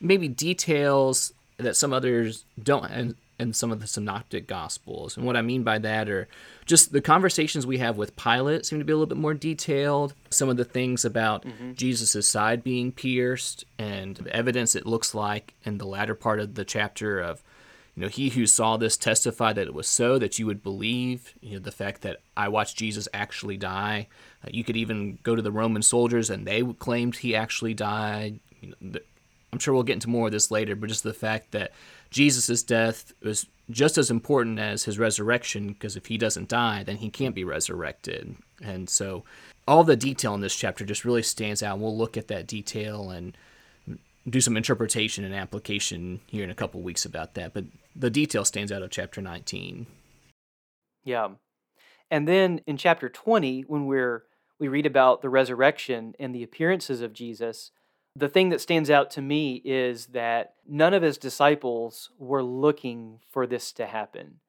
maybe 0.00 0.28
details 0.28 1.32
that 1.58 1.76
some 1.76 1.92
others 1.92 2.44
don't 2.62 3.16
in 3.40 3.54
some 3.54 3.72
of 3.72 3.80
the 3.80 3.86
synoptic 3.86 4.46
gospels. 4.46 5.16
And 5.16 5.24
what 5.24 5.36
I 5.36 5.42
mean 5.42 5.62
by 5.62 5.78
that 5.78 6.08
are 6.10 6.28
just 6.66 6.92
the 6.92 7.00
conversations 7.00 7.66
we 7.66 7.78
have 7.78 7.96
with 7.96 8.14
Pilate 8.14 8.66
seem 8.66 8.78
to 8.78 8.84
be 8.84 8.92
a 8.92 8.96
little 8.96 9.06
bit 9.06 9.16
more 9.16 9.34
detailed. 9.34 10.14
Some 10.28 10.50
of 10.50 10.58
the 10.58 10.64
things 10.64 11.04
about 11.04 11.44
mm-hmm. 11.44 11.72
Jesus' 11.72 12.28
side 12.28 12.62
being 12.62 12.92
pierced 12.92 13.64
and 13.78 14.16
the 14.16 14.36
evidence 14.36 14.76
it 14.76 14.86
looks 14.86 15.14
like 15.14 15.54
in 15.64 15.78
the 15.78 15.86
latter 15.86 16.14
part 16.14 16.38
of 16.38 16.54
the 16.54 16.66
chapter 16.66 17.18
of, 17.18 17.42
you 17.96 18.02
know, 18.02 18.08
he 18.08 18.28
who 18.28 18.46
saw 18.46 18.76
this 18.76 18.98
testified 18.98 19.56
that 19.56 19.66
it 19.66 19.74
was 19.74 19.88
so 19.88 20.18
that 20.18 20.38
you 20.38 20.44
would 20.46 20.62
believe. 20.62 21.34
You 21.40 21.54
know, 21.54 21.60
the 21.60 21.72
fact 21.72 22.02
that 22.02 22.18
I 22.36 22.48
watched 22.48 22.76
Jesus 22.76 23.08
actually 23.14 23.56
die. 23.56 24.08
Uh, 24.44 24.50
you 24.52 24.64
could 24.64 24.76
even 24.76 25.18
go 25.22 25.34
to 25.34 25.42
the 25.42 25.50
Roman 25.50 25.82
soldiers 25.82 26.28
and 26.28 26.46
they 26.46 26.62
claimed 26.62 27.16
he 27.16 27.34
actually 27.34 27.74
died. 27.74 28.38
You 28.60 28.68
know, 28.68 28.74
the, 28.92 29.02
I'm 29.52 29.58
sure 29.58 29.74
we'll 29.74 29.82
get 29.82 29.94
into 29.94 30.08
more 30.08 30.26
of 30.26 30.32
this 30.32 30.50
later, 30.50 30.76
but 30.76 30.88
just 30.88 31.02
the 31.02 31.12
fact 31.12 31.50
that 31.52 31.72
Jesus' 32.10 32.62
death 32.62 33.12
was 33.22 33.46
just 33.70 33.98
as 33.98 34.10
important 34.10 34.58
as 34.58 34.84
his 34.84 34.98
resurrection 34.98 35.68
because 35.68 35.96
if 35.96 36.06
he 36.06 36.18
doesn't 36.18 36.48
die, 36.48 36.82
then 36.82 36.96
he 36.96 37.10
can't 37.10 37.34
be 37.34 37.44
resurrected. 37.44 38.36
And 38.62 38.88
so 38.88 39.24
all 39.66 39.84
the 39.84 39.96
detail 39.96 40.34
in 40.34 40.40
this 40.40 40.56
chapter 40.56 40.84
just 40.84 41.04
really 41.04 41.22
stands 41.22 41.62
out. 41.62 41.78
We'll 41.78 41.96
look 41.96 42.16
at 42.16 42.28
that 42.28 42.46
detail 42.46 43.10
and 43.10 43.36
do 44.28 44.40
some 44.40 44.56
interpretation 44.56 45.24
and 45.24 45.34
application 45.34 46.20
here 46.26 46.44
in 46.44 46.50
a 46.50 46.54
couple 46.54 46.80
weeks 46.82 47.04
about 47.04 47.34
that. 47.34 47.54
But 47.54 47.64
the 47.96 48.10
detail 48.10 48.44
stands 48.44 48.70
out 48.70 48.82
of 48.82 48.90
chapter 48.90 49.20
19. 49.20 49.86
Yeah. 51.04 51.28
And 52.10 52.28
then 52.28 52.60
in 52.66 52.76
chapter 52.76 53.08
20, 53.08 53.62
when 53.62 53.86
we're 53.86 54.24
we 54.58 54.68
read 54.68 54.84
about 54.84 55.22
the 55.22 55.30
resurrection 55.30 56.14
and 56.20 56.34
the 56.34 56.42
appearances 56.42 57.00
of 57.00 57.14
Jesus, 57.14 57.70
the 58.16 58.28
thing 58.28 58.48
that 58.48 58.60
stands 58.60 58.90
out 58.90 59.10
to 59.12 59.22
me 59.22 59.62
is 59.64 60.06
that 60.06 60.54
none 60.68 60.94
of 60.94 61.02
his 61.02 61.18
disciples 61.18 62.10
were 62.18 62.42
looking 62.42 63.20
for 63.30 63.46
this 63.46 63.72
to 63.72 63.86
happen. 63.86 64.40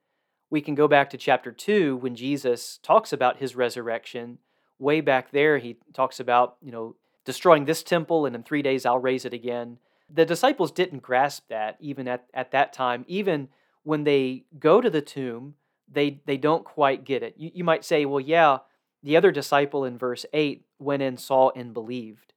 We 0.50 0.62
can 0.62 0.76
go 0.76 0.88
back 0.88 1.10
to 1.12 1.18
chapter 1.18 1.52
2 1.52 1.96
when 1.98 2.16
Jesus 2.16 2.80
talks 2.82 3.14
about 3.14 3.38
his 3.38 3.56
resurrection. 3.56 4.40
Way 4.80 5.02
back 5.02 5.32
there, 5.32 5.60
he 5.60 5.78
talks 5.94 6.20
about, 6.20 6.58
you 6.62 6.72
know, 6.72 6.96
destroying 7.24 7.66
this 7.66 7.84
temple 7.84 8.26
and 8.26 8.36
in 8.36 8.44
three 8.44 8.64
days 8.64 8.86
I'll 8.86 9.00
raise 9.00 9.26
it 9.26 9.34
again. 9.34 9.78
The 10.10 10.26
disciples 10.26 10.72
didn't 10.72 11.04
grasp 11.04 11.48
that 11.50 11.78
even 11.80 12.08
at, 12.08 12.26
at 12.34 12.52
that 12.52 12.74
time. 12.74 13.06
Even 13.08 13.48
when 13.84 14.04
they 14.04 14.44
go 14.60 14.82
to 14.82 14.90
the 14.90 15.02
tomb, 15.02 15.54
they, 15.90 16.22
they 16.26 16.38
don't 16.38 16.66
quite 16.66 17.06
get 17.06 17.24
it. 17.24 17.36
You, 17.38 17.52
you 17.54 17.64
might 17.64 17.86
say, 17.86 18.06
well, 18.06 18.20
yeah, 18.20 18.58
the 19.04 19.16
other 19.16 19.32
disciple 19.32 19.86
in 19.86 19.98
verse 19.98 20.26
8 20.34 20.66
went 20.80 21.04
and 21.04 21.20
saw 21.20 21.52
and 21.56 21.74
believed 21.74 22.31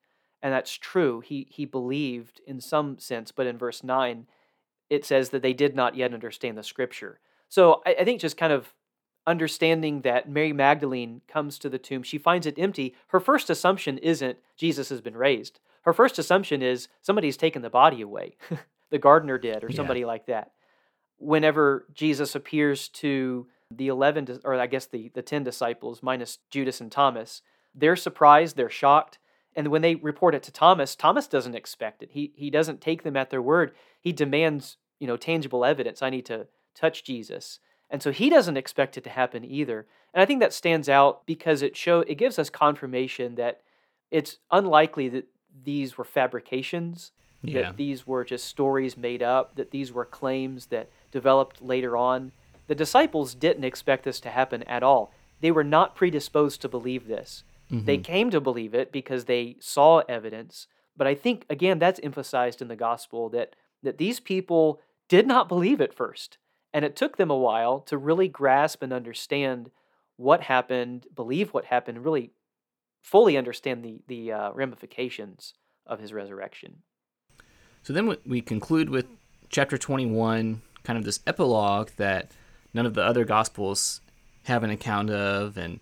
and 0.44 0.52
that's 0.52 0.76
true. 0.76 1.20
He 1.20 1.48
he 1.50 1.64
believed 1.64 2.42
in 2.46 2.61
some 2.61 2.98
sense, 2.98 3.33
but 3.33 3.46
in 3.46 3.57
verse 3.57 3.83
nine, 3.83 4.26
it 4.90 5.04
says 5.04 5.30
that 5.30 5.40
they 5.40 5.54
did 5.54 5.74
not 5.74 5.96
yet 5.96 6.12
understand 6.12 6.59
the 6.59 6.62
scripture. 6.62 7.18
So 7.48 7.80
I, 7.87 7.96
I 8.00 8.04
think 8.04 8.20
just 8.20 8.37
kind 8.37 8.52
of 8.52 8.74
understanding 9.26 10.02
that 10.02 10.28
Mary 10.28 10.52
Magdalene 10.52 11.22
comes 11.26 11.59
to 11.59 11.70
the 11.70 11.78
tomb, 11.78 12.02
she 12.02 12.18
finds 12.18 12.46
it 12.46 12.59
empty. 12.59 12.94
Her 13.09 13.20
first 13.20 13.48
assumption 13.48 13.96
isn't 13.96 14.38
Jesus 14.54 14.90
has 14.90 15.00
been 15.00 15.16
raised. 15.16 15.61
Her 15.83 15.94
first 15.94 16.18
assumption 16.18 16.61
is 16.61 16.88
somebody's 17.00 17.38
taken 17.38 17.62
the 17.62 17.70
body 17.70 18.02
away. 18.02 18.37
the 18.90 18.98
gardener 18.98 19.38
did, 19.38 19.64
or 19.64 19.72
somebody 19.72 20.00
yeah. 20.00 20.07
like 20.07 20.26
that. 20.26 20.50
Whenever 21.16 21.87
Jesus 21.94 22.35
appears 22.35 22.88
to 22.88 23.46
the 23.70 23.88
11, 23.88 24.40
or 24.44 24.54
I 24.57 24.66
guess 24.66 24.87
the, 24.87 25.11
the 25.14 25.22
10 25.22 25.42
disciples, 25.42 26.02
minus 26.02 26.38
Judas 26.50 26.83
and 26.83 26.92
Thomas, 26.92 27.40
they're 27.74 27.96
surprised, 27.96 28.57
they're 28.57 28.68
shocked 28.68 29.18
And 29.57 29.69
when 29.69 29.83
they 29.83 29.95
report 29.95 30.35
it 30.35 30.43
to 30.45 30.53
Thomas, 30.53 30.97
Thomas 30.97 31.27
doesn't 31.27 31.55
expect 31.55 32.03
it. 32.03 32.11
He 32.12 32.33
he 32.35 32.51
doesn't 32.51 32.81
take 32.81 33.03
them 33.03 33.17
at 33.17 33.31
their 33.31 33.43
word. 33.43 33.73
He 34.01 34.12
demands, 34.12 34.77
you 34.99 35.07
know, 35.07 35.17
tangible 35.17 35.64
evidence. 35.64 36.03
I 36.03 36.11
need 36.11 36.27
to 36.27 36.49
touch 36.75 37.05
Jesus. 37.05 37.61
And 37.90 38.03
so 38.03 38.11
he 38.11 38.29
doesn't 38.29 38.57
expect 38.57 38.97
it 38.97 39.05
to 39.05 39.11
happen 39.11 39.45
either. 39.45 39.87
And 40.12 40.23
I 40.23 40.27
think 40.27 40.40
that 40.40 40.53
stands 40.53 40.88
out 40.88 41.27
because 41.27 41.62
it 41.62 41.77
show 41.77 42.01
it 42.01 42.17
gives 42.17 42.38
us 42.38 42.51
confirmation 42.51 43.37
that 43.37 43.61
it's 44.11 44.38
unlikely 44.51 45.09
that 45.11 45.27
these 45.64 45.97
were 45.97 46.05
fabrications, 46.05 47.12
yeah. 47.43 47.62
that 47.62 47.77
these 47.77 48.07
were 48.07 48.25
just 48.25 48.47
stories 48.47 48.97
made 48.97 49.23
up, 49.23 49.55
that 49.57 49.71
these 49.71 49.93
were 49.93 50.05
claims 50.05 50.67
that 50.67 50.88
developed 51.11 51.62
later 51.62 51.97
on. 51.97 52.33
The 52.67 52.75
disciples 52.75 53.35
didn't 53.35 53.64
expect 53.64 54.05
this 54.05 54.21
to 54.21 54.31
happen 54.31 54.62
at 54.64 54.83
all. 54.83 55.12
They 55.40 55.51
were 55.51 55.64
not 55.64 55.95
predisposed 55.95 56.62
to 56.62 56.69
believe 56.69 57.07
this. 57.07 57.45
Mm-hmm. 57.70 57.87
They 57.87 57.98
came 57.98 58.31
to 58.31 58.40
believe 58.40 58.74
it 58.74 58.92
because 58.92 59.24
they 59.24 59.57
saw 59.61 60.03
evidence. 60.09 60.66
But 60.96 61.07
I 61.07 61.14
think 61.14 61.44
again 61.50 61.79
that's 61.79 62.00
emphasized 62.03 62.62
in 62.62 62.68
the 62.68 62.77
gospel 62.77 63.29
that 63.31 63.57
that 63.83 63.98
these 63.98 64.20
people 64.20 64.81
did 65.09 65.27
not 65.27 65.48
believe 65.48 65.81
it 65.81 65.94
first. 65.94 66.38
And 66.72 66.85
it 66.85 66.96
took 66.96 67.16
them 67.16 67.31
a 67.31 67.37
while 67.37 67.81
to 67.81 67.96
really 67.96 68.29
grasp 68.29 68.83
and 68.83 68.92
understand 68.92 69.70
what 70.16 70.42
happened, 70.42 71.07
believe 71.14 71.50
what 71.50 71.66
happened, 71.66 72.05
really 72.05 72.33
fully 73.03 73.37
understand 73.37 73.85
the 73.85 74.03
the 74.07 74.33
uh, 74.33 74.53
ramifications 74.53 75.55
of 75.87 76.00
his 76.00 76.12
resurrection. 76.12 76.83
So 77.83 77.92
then 77.92 78.16
we 78.24 78.40
conclude 78.40 78.88
with 78.88 79.07
chapter 79.50 79.77
21, 79.77 80.62
kind 80.85 80.98
of 80.98 81.05
this 81.05 81.20
epilogue 81.27 81.90
that 81.98 82.31
none 82.72 82.87
of 82.87 82.94
the 82.94 83.03
other 83.03 83.24
gospels 83.27 84.00
have 84.44 84.62
an 84.62 84.70
account 84.70 85.11
of 85.11 85.57
and 85.59 85.81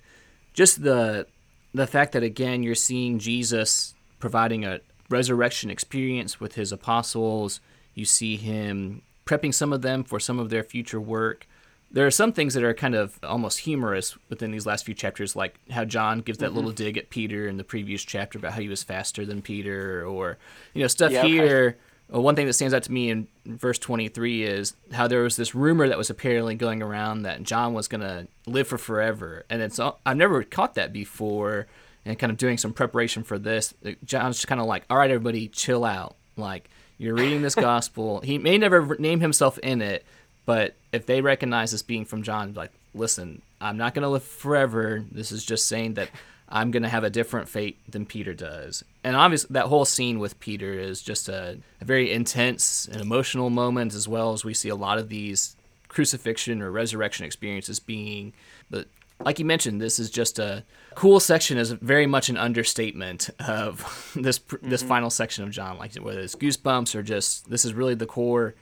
just 0.53 0.83
the 0.83 1.27
the 1.75 1.87
fact 1.87 2.13
that 2.13 2.23
again 2.23 2.63
you're 2.63 2.75
seeing 2.75 3.19
Jesus 3.19 3.95
providing 4.19 4.65
a 4.65 4.81
resurrection 5.09 5.71
experience 5.71 6.41
with 6.41 6.55
his 6.55 6.73
apostles. 6.73 7.61
You 7.95 8.05
see 8.05 8.37
him 8.37 9.03
prepping 9.27 9.55
some 9.55 9.73
of 9.73 9.83
them 9.83 10.05
for 10.05 10.19
some 10.19 10.39
of 10.39 10.51
their 10.51 10.63
future 10.63 11.01
work. 11.01 11.47
There 11.91 12.07
are 12.07 12.11
some 12.11 12.33
things 12.33 12.55
that 12.55 12.63
are 12.65 12.73
kind 12.73 12.95
of 12.95 13.19
almost 13.23 13.61
humorous 13.61 14.17
within 14.31 14.51
these 14.51 14.65
last 14.65 14.87
few 14.87 14.95
chapters, 14.95 15.37
like 15.37 15.57
how 15.71 15.85
John 15.85 16.21
gives 16.21 16.39
that 16.39 16.47
mm-hmm. 16.47 16.57
little 16.57 16.73
dig 16.73 16.97
at 16.97 17.11
Peter 17.11 17.47
in 17.47 17.59
the 17.59 17.65
previous 17.65 18.03
chapter 18.03 18.39
about 18.39 18.55
how 18.55 18.61
he 18.61 18.69
was 18.69 18.83
faster 18.83 19.27
than 19.27 19.43
Peter, 19.43 20.07
or 20.07 20.39
you 20.73 20.81
know 20.81 20.89
stuff 20.89 21.13
yeah, 21.13 21.23
here. 21.25 21.77
Well, 22.12 22.22
one 22.22 22.37
thing 22.37 22.46
that 22.46 22.53
stands 22.53 22.75
out 22.75 22.83
to 22.83 22.92
me 22.92 23.09
in 23.09 23.27
verse 23.46 23.79
23 23.79 24.44
is 24.44 24.75
how 24.92 25.09
there 25.09 25.22
was 25.22 25.37
this 25.37 25.55
rumor 25.55 25.88
that 25.88 25.96
was 25.96 26.11
apparently 26.11 26.55
going 26.55 26.83
around 26.83 27.22
that 27.22 27.42
John 27.42 27.72
was 27.72 27.88
going 27.88 28.03
to 28.03 28.29
live 28.46 28.68
for 28.68 28.77
forever. 28.77 29.46
And 29.48 29.62
it's 29.62 29.81
I've 29.81 30.18
never 30.18 30.42
caught 30.42 30.75
that 30.75 30.92
before 30.92 31.68
and 32.05 32.18
kind 32.18 32.31
of 32.31 32.37
doing 32.37 32.59
some 32.59 32.75
preparation 32.75 33.22
for 33.22 33.38
this. 33.38 33.72
John's 34.05 34.37
just 34.37 34.46
kind 34.46 34.61
of 34.61 34.66
like, 34.66 34.85
"All 34.90 34.98
right, 34.98 35.11
everybody, 35.11 35.48
chill 35.48 35.87
out. 35.87 36.16
Like 36.37 36.68
you're 36.98 37.14
reading 37.14 37.40
this 37.40 37.55
gospel. 37.70 38.20
he 38.20 38.37
may 38.37 38.59
never 38.59 38.94
name 38.98 39.20
himself 39.20 39.59
in 39.59 39.81
it, 39.81 40.05
but 40.44 40.75
if 40.92 41.07
they 41.07 41.22
recognize 41.22 41.72
this 41.72 41.83
being 41.83 42.05
from 42.05 42.22
John, 42.22 42.53
like, 42.53 42.72
listen, 42.94 43.40
I'm 43.59 43.79
not 43.79 43.94
going 43.94 44.03
to 44.03 44.09
live 44.09 44.22
forever. 44.22 45.03
This 45.11 45.33
is 45.33 45.44
just 45.44 45.66
saying 45.66 45.94
that 45.94 46.11
I'm 46.48 46.70
going 46.70 46.83
to 46.83 46.88
have 46.88 47.05
a 47.05 47.11
different 47.11 47.48
fate 47.48 47.79
than 47.90 48.05
Peter 48.05 48.35
does. 48.35 48.85
And 49.05 49.17
obviously, 49.17 49.49
that 49.53 49.67
whole 49.67 49.85
scene 49.85 50.19
with 50.19 50.38
Peter 50.38 50.75
is 50.75 51.03
just 51.03 51.29
a, 51.29 51.59
a, 51.81 51.85
very 51.85 52.12
intense 52.12 52.87
and 52.87 53.01
emotional 53.01 53.51
moment, 53.51 53.95
as 53.95 54.07
well 54.07 54.33
as 54.33 54.45
we 54.45 54.55
see 54.55 54.69
a 54.69 54.77
lot 54.77 54.99
of 54.99 55.09
these 55.09 55.57
crucifixion 55.88 56.62
or 56.62 56.71
resurrection 56.71 57.27
experiences 57.27 57.81
being. 57.81 58.33
But 58.71 58.87
like 59.25 59.38
you 59.38 59.45
mentioned, 59.45 59.81
this 59.81 59.99
is 59.99 60.11
just 60.11 60.38
a 60.38 60.65
cool 60.95 61.21
section, 61.21 61.59
is 61.59 61.73
very 61.73 62.07
much 62.07 62.29
an 62.29 62.37
understatement 62.37 63.31
of 63.41 64.12
this 64.17 64.38
mm-hmm. 64.38 64.69
this 64.69 64.83
final 64.83 65.11
section 65.11 65.45
of 65.45 65.51
John. 65.51 65.79
Like 65.79 65.95
whether 65.97 66.21
it's 66.21 66.37
goosebumps 66.37 66.95
or 66.95 67.03
just 67.03 67.51
this 67.51 67.65
is 67.65 67.75
really 67.75 67.95
the 67.95 68.07
core 68.07 68.55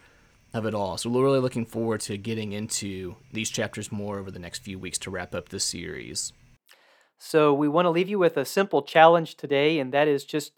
of 0.53 0.67
it 0.67 0.75
all. 0.75 0.97
So 0.97 1.11
we're 1.11 1.23
really 1.23 1.39
looking 1.39 1.67
forward 1.67 2.01
to 2.03 2.17
getting 2.17 2.53
into 2.53 3.17
these 3.33 3.51
chapters 3.51 3.93
more 3.93 4.19
over 4.19 4.31
the 4.31 4.39
next 4.39 4.63
few 4.63 4.79
weeks 4.79 4.99
to 4.99 5.11
wrap 5.11 5.35
up 5.35 5.51
this 5.51 5.65
series. 5.65 6.33
So 7.23 7.53
we 7.53 7.69
want 7.69 7.85
to 7.85 7.91
leave 7.91 8.09
you 8.09 8.19
with 8.19 8.39
a 8.39 8.47
simple 8.47 8.81
challenge 8.81 9.35
today, 9.37 9.79
and 9.79 9.93
that 9.93 10.09
is 10.09 10.25
just 10.25 10.53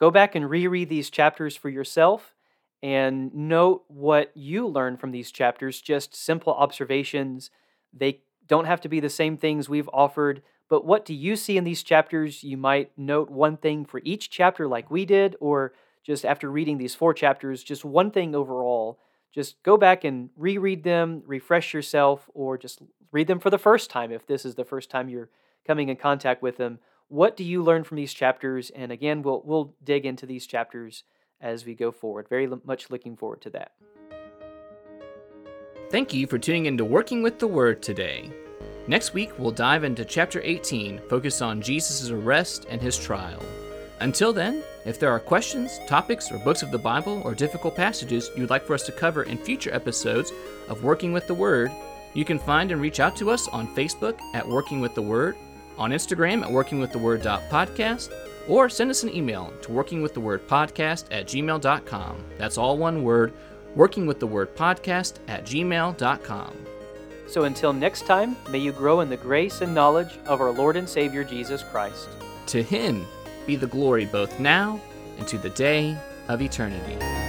go 0.00 0.10
back 0.10 0.34
and 0.34 0.48
reread 0.48 0.88
these 0.88 1.10
chapters 1.10 1.54
for 1.54 1.68
yourself 1.68 2.34
and 2.82 3.32
note 3.34 3.84
what 3.88 4.32
you 4.34 4.66
learn 4.66 4.96
from 4.96 5.10
these 5.10 5.30
chapters, 5.30 5.82
just 5.82 6.16
simple 6.16 6.54
observations. 6.54 7.50
They 7.92 8.22
don't 8.46 8.64
have 8.64 8.80
to 8.80 8.88
be 8.88 9.00
the 9.00 9.10
same 9.10 9.36
things 9.36 9.68
we've 9.68 9.90
offered, 9.92 10.40
but 10.70 10.86
what 10.86 11.04
do 11.04 11.12
you 11.12 11.36
see 11.36 11.58
in 11.58 11.64
these 11.64 11.82
chapters? 11.82 12.42
You 12.42 12.56
might 12.56 12.90
note 12.96 13.28
one 13.28 13.58
thing 13.58 13.84
for 13.84 14.00
each 14.02 14.30
chapter, 14.30 14.66
like 14.66 14.90
we 14.90 15.04
did, 15.04 15.36
or 15.40 15.74
just 16.02 16.24
after 16.24 16.50
reading 16.50 16.78
these 16.78 16.94
four 16.94 17.12
chapters, 17.12 17.62
just 17.62 17.84
one 17.84 18.10
thing 18.10 18.34
overall. 18.34 18.98
Just 19.34 19.62
go 19.62 19.76
back 19.76 20.04
and 20.04 20.30
reread 20.38 20.84
them, 20.84 21.22
refresh 21.26 21.74
yourself, 21.74 22.30
or 22.32 22.56
just 22.56 22.80
read 23.12 23.26
them 23.26 23.40
for 23.40 23.50
the 23.50 23.58
first 23.58 23.90
time 23.90 24.10
if 24.10 24.26
this 24.26 24.46
is 24.46 24.54
the 24.54 24.64
first 24.64 24.88
time 24.88 25.10
you're 25.10 25.28
coming 25.68 25.88
in 25.90 25.96
contact 25.96 26.42
with 26.42 26.56
them. 26.56 26.80
What 27.06 27.36
do 27.36 27.44
you 27.44 27.62
learn 27.62 27.84
from 27.84 27.96
these 27.98 28.12
chapters? 28.12 28.70
And 28.70 28.90
again, 28.90 29.22
we'll 29.22 29.42
we'll 29.44 29.74
dig 29.84 30.04
into 30.04 30.26
these 30.26 30.46
chapters 30.46 31.04
as 31.40 31.64
we 31.64 31.74
go 31.74 31.92
forward. 31.92 32.28
Very 32.28 32.48
much 32.64 32.90
looking 32.90 33.16
forward 33.16 33.40
to 33.42 33.50
that. 33.50 33.72
Thank 35.90 36.12
you 36.12 36.26
for 36.26 36.38
tuning 36.38 36.66
in 36.66 36.76
to 36.78 36.84
Working 36.84 37.22
with 37.22 37.38
the 37.38 37.46
Word 37.46 37.80
today. 37.80 38.30
Next 38.88 39.14
week, 39.14 39.38
we'll 39.38 39.52
dive 39.52 39.84
into 39.84 40.04
chapter 40.04 40.40
18, 40.42 41.00
focus 41.08 41.40
on 41.40 41.62
Jesus' 41.62 42.10
arrest 42.10 42.66
and 42.68 42.80
his 42.80 42.98
trial. 42.98 43.42
Until 44.00 44.32
then, 44.32 44.62
if 44.84 44.98
there 44.98 45.10
are 45.10 45.20
questions, 45.20 45.78
topics, 45.86 46.30
or 46.30 46.38
books 46.38 46.62
of 46.62 46.70
the 46.70 46.78
Bible 46.78 47.20
or 47.24 47.34
difficult 47.34 47.74
passages 47.74 48.30
you'd 48.36 48.50
like 48.50 48.64
for 48.66 48.74
us 48.74 48.84
to 48.86 48.92
cover 48.92 49.24
in 49.24 49.38
future 49.38 49.74
episodes 49.74 50.32
of 50.68 50.84
Working 50.84 51.12
with 51.12 51.26
the 51.26 51.34
Word, 51.34 51.70
you 52.14 52.24
can 52.24 52.38
find 52.38 52.70
and 52.70 52.80
reach 52.80 53.00
out 53.00 53.16
to 53.16 53.30
us 53.30 53.48
on 53.48 53.74
Facebook 53.74 54.18
at 54.34 54.46
Working 54.46 54.80
with 54.80 54.94
the 54.94 55.02
Word 55.02 55.36
on 55.78 55.90
Instagram 55.90 56.42
at 56.42 56.50
workingwiththeword.podcast, 56.50 58.12
or 58.48 58.68
send 58.68 58.90
us 58.90 59.02
an 59.02 59.14
email 59.14 59.52
to 59.62 59.68
workingwiththewordpodcast 59.68 61.04
at 61.10 61.26
gmail.com. 61.26 62.24
That's 62.36 62.58
all 62.58 62.76
one 62.76 63.02
word, 63.02 63.32
workingwiththewordpodcast 63.76 65.14
at 65.28 65.44
gmail.com. 65.44 66.66
So 67.28 67.44
until 67.44 67.72
next 67.72 68.06
time, 68.06 68.36
may 68.50 68.58
you 68.58 68.72
grow 68.72 69.00
in 69.00 69.10
the 69.10 69.16
grace 69.16 69.60
and 69.60 69.74
knowledge 69.74 70.18
of 70.26 70.40
our 70.40 70.50
Lord 70.50 70.76
and 70.76 70.88
Savior 70.88 71.24
Jesus 71.24 71.62
Christ. 71.62 72.08
To 72.46 72.62
him 72.62 73.06
be 73.46 73.56
the 73.56 73.66
glory 73.66 74.06
both 74.06 74.40
now 74.40 74.80
and 75.18 75.28
to 75.28 75.36
the 75.36 75.50
day 75.50 75.96
of 76.28 76.40
eternity. 76.40 77.27